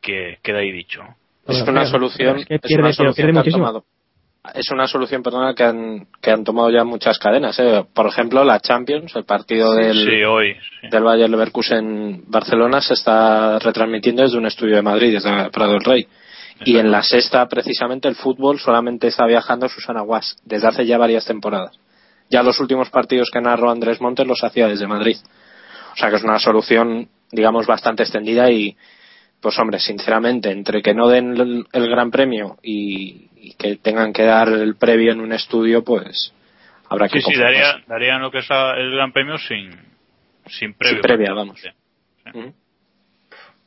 [0.00, 1.02] que queda ahí dicho.
[1.02, 1.16] ¿no?
[1.46, 3.84] Es una solución, es que es una solución que han tomado.
[4.54, 7.58] Es una solución, perdona, que han, que han tomado ya muchas cadenas.
[7.60, 7.84] ¿eh?
[7.92, 10.54] Por ejemplo, la Champions, el partido del, Sí, hoy.
[10.80, 10.88] sí.
[10.88, 15.84] del Bayer Leverkusen Barcelona se está retransmitiendo desde un estudio de Madrid, desde Prado del
[15.84, 16.08] Rey.
[16.64, 20.98] Y en la sexta, precisamente, el fútbol solamente está viajando Susana Guas, desde hace ya
[20.98, 21.78] varias temporadas.
[22.28, 25.16] Ya los últimos partidos que narró Andrés Montes los hacía desde Madrid.
[25.92, 28.76] O sea que es una solución, digamos, bastante extendida y,
[29.40, 34.12] pues hombre, sinceramente, entre que no den el, el gran premio y, y que tengan
[34.12, 36.32] que dar el previo en un estudio, pues
[36.88, 39.70] habrá que Sí, sí, daría, darían lo que es a- el Gran Premio sin,
[40.46, 40.96] sin previo.
[40.96, 41.60] Sin previa, vamos.
[41.60, 41.68] Sí.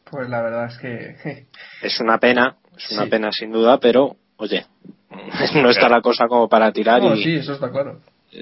[0.10, 1.46] Pues la verdad es que.
[1.82, 3.10] Es una pena, es una Sí.
[3.10, 4.66] pena sin duda, pero oye,
[5.56, 8.00] no está la cosa como para tirar No, y sí, eso está claro.
[8.32, 8.40] yo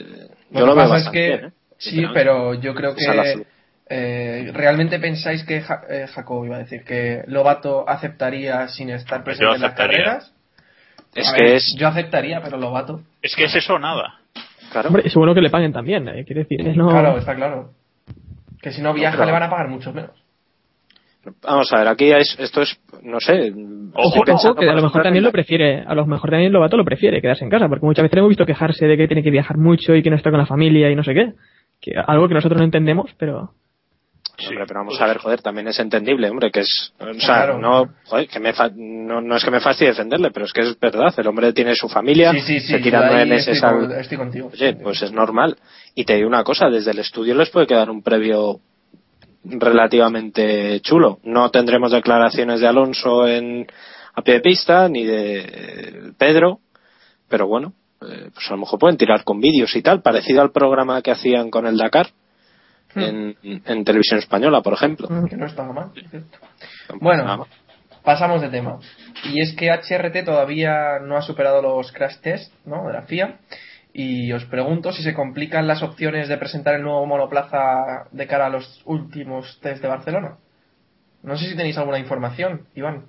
[0.51, 1.27] Lo lo que veo pasa es que.
[1.27, 1.51] bien, ¿eh?
[1.77, 3.45] Sí, pero yo creo que.
[3.89, 9.23] eh, ¿Realmente pensáis que Ja- eh, Jacob iba a decir que Lobato aceptaría sin estar
[9.23, 10.33] Pues presente en las carreras?
[11.15, 13.01] Es A que ver, es, Yo aceptaría, pero Lobato.
[13.21, 14.19] Es que es eso nada.
[14.71, 16.87] claro, Hombre, es bueno que le paguen también, eh, quiere decir, eh, no...
[16.89, 17.71] Claro, está claro.
[18.61, 19.25] Que si no viaja claro.
[19.25, 20.11] le van a pagar mucho menos.
[21.43, 23.53] Vamos a ver, aquí es, esto es, no sé,
[23.93, 26.77] Ojo, Estoy no, que a lo mejor también lo prefiere, a lo mejor también Lobato
[26.77, 29.31] lo prefiere quedarse en casa, porque muchas veces hemos visto quejarse de que tiene que
[29.31, 31.33] viajar mucho y que no está con la familia y no sé qué.
[31.81, 33.51] Que, algo que nosotros no entendemos, pero...
[34.47, 37.59] Hombre, pero vamos a ver, joder, también es entendible, hombre, que es, o sea, Claro.
[37.59, 40.61] no, joder, que me fa- no, no es que me fastidie defenderle, pero es que
[40.61, 42.67] es verdad, el hombre tiene su familia, Sí, sí, sí.
[42.73, 44.49] se tira nueve meses estoy, al, con- estoy contigo.
[44.51, 45.57] Oye, pues es normal.
[45.93, 48.59] Y te digo una cosa, desde el estudio les puede quedar un previo
[49.43, 51.19] relativamente chulo.
[51.23, 53.67] No tendremos declaraciones de Alonso en
[54.13, 56.59] a pie de pista ni de Pedro,
[57.29, 60.51] pero bueno, eh, pues a lo mejor pueden tirar con vídeos y tal, parecido al
[60.51, 62.07] programa que hacían con el Dakar
[62.95, 65.07] en, en televisión española, por ejemplo.
[65.29, 65.91] Que no mal.
[66.99, 67.45] Bueno, Nada.
[68.03, 68.79] pasamos de tema.
[69.23, 72.87] Y es que HRT todavía no ha superado los crash test ¿no?
[72.87, 73.39] de la FIA.
[73.93, 78.45] Y os pregunto si se complican las opciones de presentar el nuevo monoplaza de cara
[78.45, 80.37] a los últimos test de Barcelona.
[81.23, 83.05] No sé si tenéis alguna información, Iván.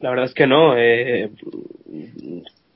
[0.00, 0.76] La verdad es que no.
[0.76, 1.30] eh,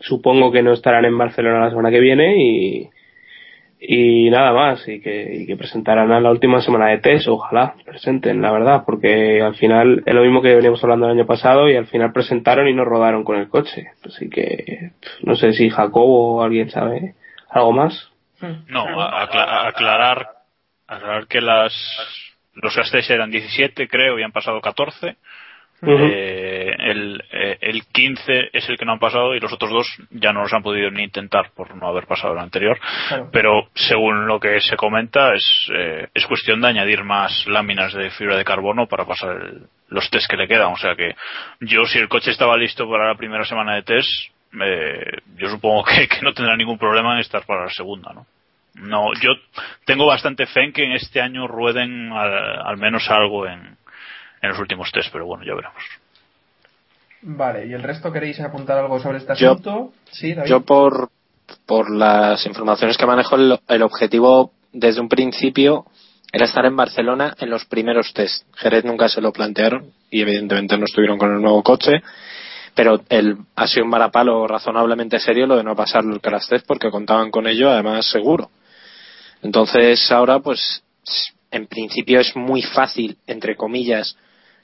[0.00, 2.90] supongo que no estarán en Barcelona la semana que viene y
[3.78, 7.74] y nada más y que, y que presentaran a la última semana de test ojalá
[7.84, 11.68] presenten la verdad porque al final es lo mismo que veníamos hablando el año pasado
[11.68, 13.88] y al final presentaron y no rodaron con el coche.
[14.04, 17.14] Así que no sé si Jacobo o alguien sabe
[17.50, 18.10] algo más.
[18.68, 20.26] No aclarar
[20.86, 21.74] aclarar que las
[22.54, 25.16] los test eran 17 creo y han pasado 14
[25.86, 29.86] eh, el, eh, el 15 es el que no han pasado y los otros dos
[30.10, 32.78] ya no los han podido ni intentar por no haber pasado el anterior.
[33.32, 38.10] Pero según lo que se comenta, es, eh, es cuestión de añadir más láminas de
[38.10, 39.36] fibra de carbono para pasar
[39.88, 40.72] los test que le quedan.
[40.72, 41.14] O sea que
[41.60, 44.08] yo, si el coche estaba listo para la primera semana de test,
[45.36, 48.26] yo supongo que, que, no tendrá ningún problema en estar para la segunda, ¿no?
[48.74, 49.30] No, yo
[49.86, 53.75] tengo bastante fe en que en este año rueden al menos algo en,
[54.46, 55.82] en los últimos test, pero bueno, ya veremos.
[57.22, 59.70] Vale, ¿y el resto queréis apuntar algo sobre este asunto?
[59.70, 61.10] Yo, sí, yo por,
[61.66, 65.86] por las informaciones que manejo, el, objetivo desde un principio
[66.32, 68.44] era estar en Barcelona en los primeros test.
[68.54, 72.02] Jerez nunca se lo plantearon y evidentemente no estuvieron con el nuevo coche,
[72.74, 76.66] pero el, ha sido un varapalo razonablemente serio lo de no pasar el crash test
[76.66, 78.50] porque contaban con ello además seguro.
[79.42, 80.84] Entonces ahora pues
[81.50, 84.16] en principio es muy fácil, entre comillas,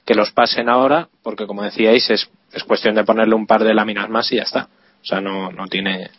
[0.05, 3.73] que los pasen ahora, porque como decíais, es, es cuestión de ponerle un par de
[3.73, 4.67] láminas más y ya está.
[5.01, 6.09] O sea, no, no tiene,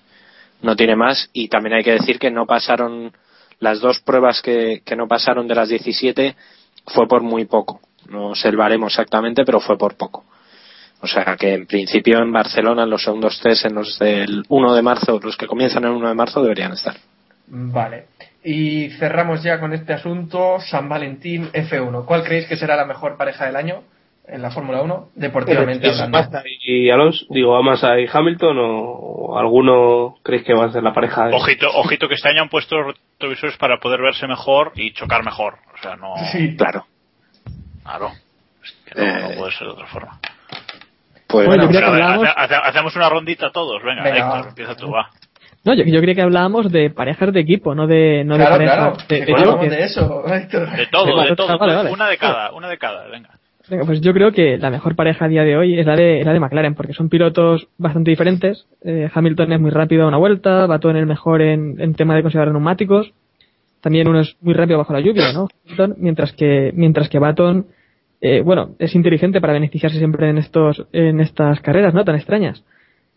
[0.63, 1.31] no tiene más.
[1.33, 3.13] Y también hay que decir que no pasaron,
[3.61, 6.37] las dos pruebas que, que no pasaron de las 17
[6.87, 7.81] fue por muy poco.
[8.09, 10.25] No observaremos exactamente, pero fue por poco.
[11.01, 14.75] O sea que en principio en Barcelona en los segundos test, en los del 1
[14.75, 16.97] de marzo, los que comienzan el 1 de marzo deberían estar.
[17.47, 18.07] Vale.
[18.47, 22.05] Y cerramos ya con este asunto, San Valentín F1.
[22.05, 23.85] ¿Cuál creéis que será la mejor pareja del año
[24.29, 26.43] en la Fórmula 1, deportivamente hablando?
[26.63, 27.25] ¿Y Alonso?
[27.31, 31.29] Digo, Massa y Hamilton o alguno creéis que va a ser la pareja?
[31.29, 31.35] De...
[31.35, 35.55] Ojito, ojito que este año han puesto retrovisores para poder verse mejor y chocar mejor.
[35.73, 36.15] O sea, no...
[36.31, 36.85] Sí, claro.
[37.83, 38.11] Claro.
[38.63, 40.21] Es que no, no puede ser de otra forma.
[41.27, 41.67] Pues bueno,
[42.37, 43.83] hacemos una rondita todos.
[43.83, 45.11] Venga, venga Héctor, empieza tú, va.
[45.65, 48.65] No, yo, yo creía que hablábamos de parejas de equipo, no de, no claro, de
[48.65, 48.97] claro.
[49.09, 51.59] De, de, de, de eso, De todo, de todo.
[51.59, 51.91] Vale, vale.
[51.91, 53.31] Una de cada, una de cada, venga.
[53.69, 56.23] Venga, pues yo creo que la mejor pareja a día de hoy es la de,
[56.23, 58.67] la de McLaren, porque son pilotos bastante diferentes.
[58.83, 62.23] Eh, Hamilton es muy rápido a una vuelta, Baton es mejor en, en tema de
[62.23, 63.15] conservar neumáticos.
[63.81, 65.49] También uno es muy rápido bajo la lluvia, ¿no?
[65.97, 67.67] mientras que, mientras que Baton,
[68.21, 72.05] eh, bueno, es inteligente para beneficiarse siempre en estos, en estas carreras, ¿no?
[72.05, 72.65] Tan extrañas.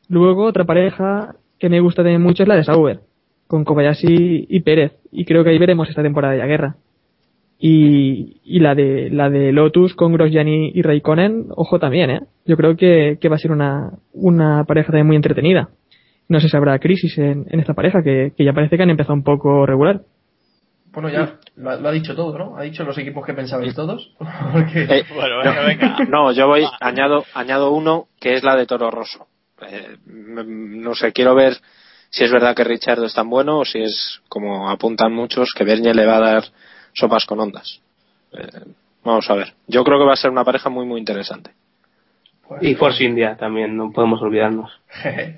[0.09, 2.99] Luego, otra pareja que me gusta también mucho es la de Sauber,
[3.47, 4.93] con Kobayashi y Pérez.
[5.11, 6.75] Y creo que ahí veremos esta temporada de la guerra.
[7.59, 12.19] Y, y la de la de Lotus con Grosjean y, y Raikkonen, ojo también, ¿eh?
[12.45, 15.69] Yo creo que, que va a ser una, una pareja también muy entretenida.
[16.29, 18.91] No sé si habrá crisis en, en esta pareja, que, que ya parece que han
[18.91, 20.01] empezado un poco regular.
[20.91, 22.57] Bueno, ya lo, lo, ha dicho todo, ¿no?
[22.57, 24.13] Ha dicho los equipos que pensabais todos.
[24.53, 24.83] Porque...
[24.83, 25.97] eh, bueno, venga, venga.
[26.09, 29.25] No, yo voy, añado, añado uno que es la de Toro Rosso
[29.61, 31.57] eh, no sé, quiero ver
[32.09, 35.63] si es verdad que Richard es tan bueno o si es, como apuntan muchos, que
[35.63, 36.43] Bernie le va a dar
[36.93, 37.81] sopas con ondas.
[38.33, 38.47] Eh,
[39.03, 39.53] vamos a ver.
[39.67, 41.51] Yo creo que va a ser una pareja muy, muy interesante.
[42.47, 44.71] Pues, y Force India también, no podemos olvidarnos.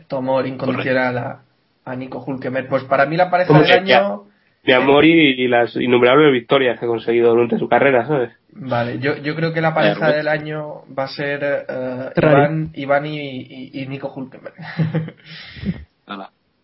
[0.08, 1.42] Tomó incondicional a,
[1.86, 2.68] a Nico Hulkemer.
[2.68, 4.26] Pues para mí la pareja del año
[4.64, 8.32] mi amor y, y, las innumerables victorias que ha conseguido durante su carrera, ¿sabes?
[8.52, 13.06] Vale, yo, yo creo que la pareja del año va a ser uh, Iván, Iván
[13.06, 14.56] y, y, y, Nico Hulkenberg.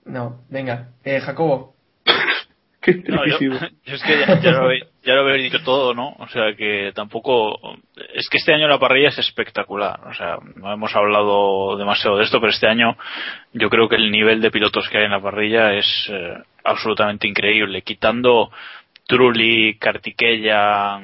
[0.06, 1.76] no, venga, eh, Jacobo.
[3.08, 3.38] no, yo,
[3.86, 4.74] yo, es que ya, ya, lo,
[5.04, 6.16] ya, lo, habéis dicho todo, ¿no?
[6.18, 7.60] O sea que tampoco.
[8.14, 10.00] Es que este año la parrilla es espectacular.
[10.08, 12.98] O sea, no hemos hablado demasiado de esto, pero este año
[13.54, 16.10] yo creo que el nivel de pilotos que hay en la parrilla es.
[16.10, 18.52] Eh, absolutamente increíble, quitando
[19.08, 21.00] Trulli, Kartikeya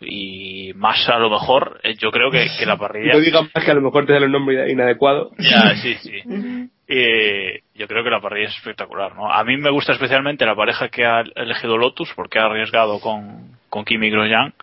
[0.00, 3.14] y más a lo mejor, eh, yo creo que, que la parrilla...
[3.14, 5.30] No digas más que a lo mejor te da el nombre inadecuado.
[5.38, 6.22] Ya, sí, sí.
[6.90, 9.30] Eh, yo creo que la parrilla es espectacular, ¿no?
[9.30, 13.58] A mí me gusta especialmente la pareja que ha elegido Lotus porque ha arriesgado con,
[13.68, 14.54] con Kimi Grosjean,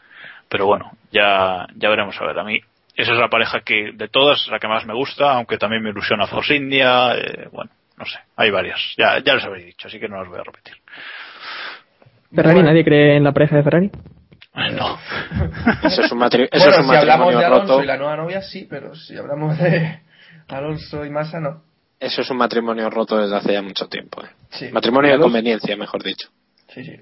[0.49, 2.39] pero bueno, ya, ya veremos a ver.
[2.39, 2.59] A mí
[2.95, 5.91] esa es la pareja que de todas la que más me gusta, aunque también me
[5.91, 8.79] ilusiona Force India, eh, bueno, no sé, hay varias.
[8.97, 10.75] Ya, ya los habéis dicho, así que no las voy a repetir.
[12.33, 12.63] ¿Ferrari?
[12.63, 13.91] ¿Nadie cree en la pareja de Ferrari?
[14.55, 14.97] No.
[15.83, 17.83] Eso es un, matri eso bueno, es un si matrimonio hablamos de Alonso roto.
[17.83, 19.99] y la nueva novia, sí, pero si hablamos de
[20.47, 21.61] Alonso y Massa, no.
[21.99, 24.23] Eso es un matrimonio roto desde hace ya mucho tiempo.
[24.23, 24.29] ¿eh?
[24.51, 24.69] Sí.
[24.71, 26.29] Matrimonio de conveniencia, mejor dicho.
[26.73, 26.95] Sí, sí.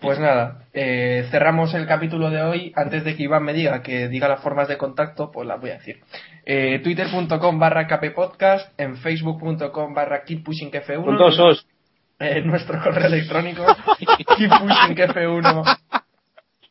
[0.00, 2.72] Pues nada, eh, cerramos el capítulo de hoy.
[2.74, 5.70] Antes de que Iván me diga que diga las formas de contacto, pues las voy
[5.70, 6.00] a decir.
[6.46, 11.04] Eh, Twitter.com barra kppodcast, en Facebook.com barra keeppushingf1.
[11.04, 11.66] Con dos os.
[12.18, 13.64] en nuestro correo electrónico
[13.98, 15.78] keeppushingf1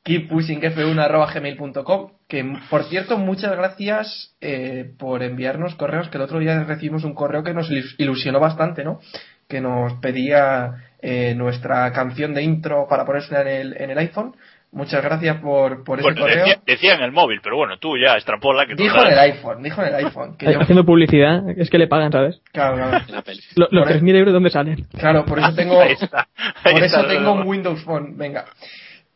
[0.09, 7.03] keeppushingf1 que por cierto muchas gracias eh, por enviarnos correos que el otro día recibimos
[7.03, 8.99] un correo que nos ilusionó bastante no
[9.47, 14.35] que nos pedía eh, nuestra canción de intro para ponérsela en el, en el iPhone
[14.71, 16.45] Muchas gracias por, por ese correo.
[16.63, 19.81] Decía, en el móvil, pero bueno, tú ya extrapola que Dijo en el iPhone, dijo
[19.81, 20.37] en el iPhone.
[20.39, 22.39] Haciendo publicidad, es que le pagan, ¿sabes?
[22.51, 22.99] Claro, claro.
[23.55, 24.85] los 3.000 euros, ¿dónde salen?
[24.95, 25.81] Claro, por eso tengo,
[26.63, 28.45] por eso tengo un Windows Phone, venga.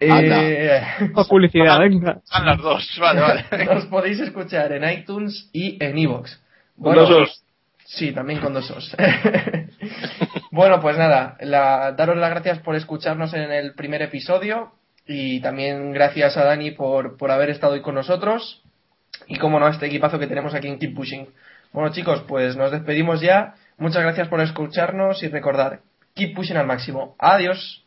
[0.10, 0.82] Eh,
[1.28, 2.20] publicidad, venga.
[2.24, 3.46] Están las dos, vale, vale.
[3.66, 6.42] Nos podéis escuchar en iTunes y en Evox.
[6.76, 7.44] Bueno, dos
[7.86, 8.96] Sí, también con dos os.
[10.52, 14.72] bueno, pues nada, la, daros las gracias por escucharnos en el primer episodio
[15.06, 18.64] y también gracias a Dani por, por haber estado hoy con nosotros.
[19.28, 21.28] Y como no, a este equipazo que tenemos aquí en Keep Pushing.
[21.72, 23.56] Bueno, chicos, pues nos despedimos ya.
[23.78, 25.82] Muchas gracias por escucharnos y recordar,
[26.16, 27.16] Keep Pushing al máximo.
[27.20, 27.83] Adiós.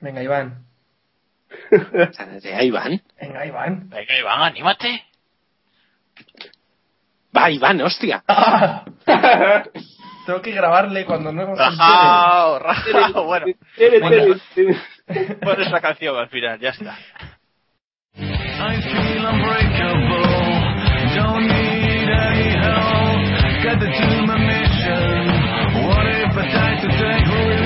[0.00, 0.64] Venga, Iván.
[1.70, 3.02] Venga, Iván.
[3.20, 3.88] Venga, Iván.
[3.88, 5.04] Venga, Iván, anímate.
[7.36, 8.22] Va, Iván, hostia.
[8.28, 8.84] Ah,
[10.26, 13.46] tengo que grabarle cuando no hemos rajao, rajao, bueno.
[15.42, 16.96] Pon esa canción al final, ya está.
[18.60, 20.26] I feel unbreakable,
[21.14, 23.86] don't need any help, got the
[24.36, 25.26] mission,
[25.86, 27.57] what if I die today,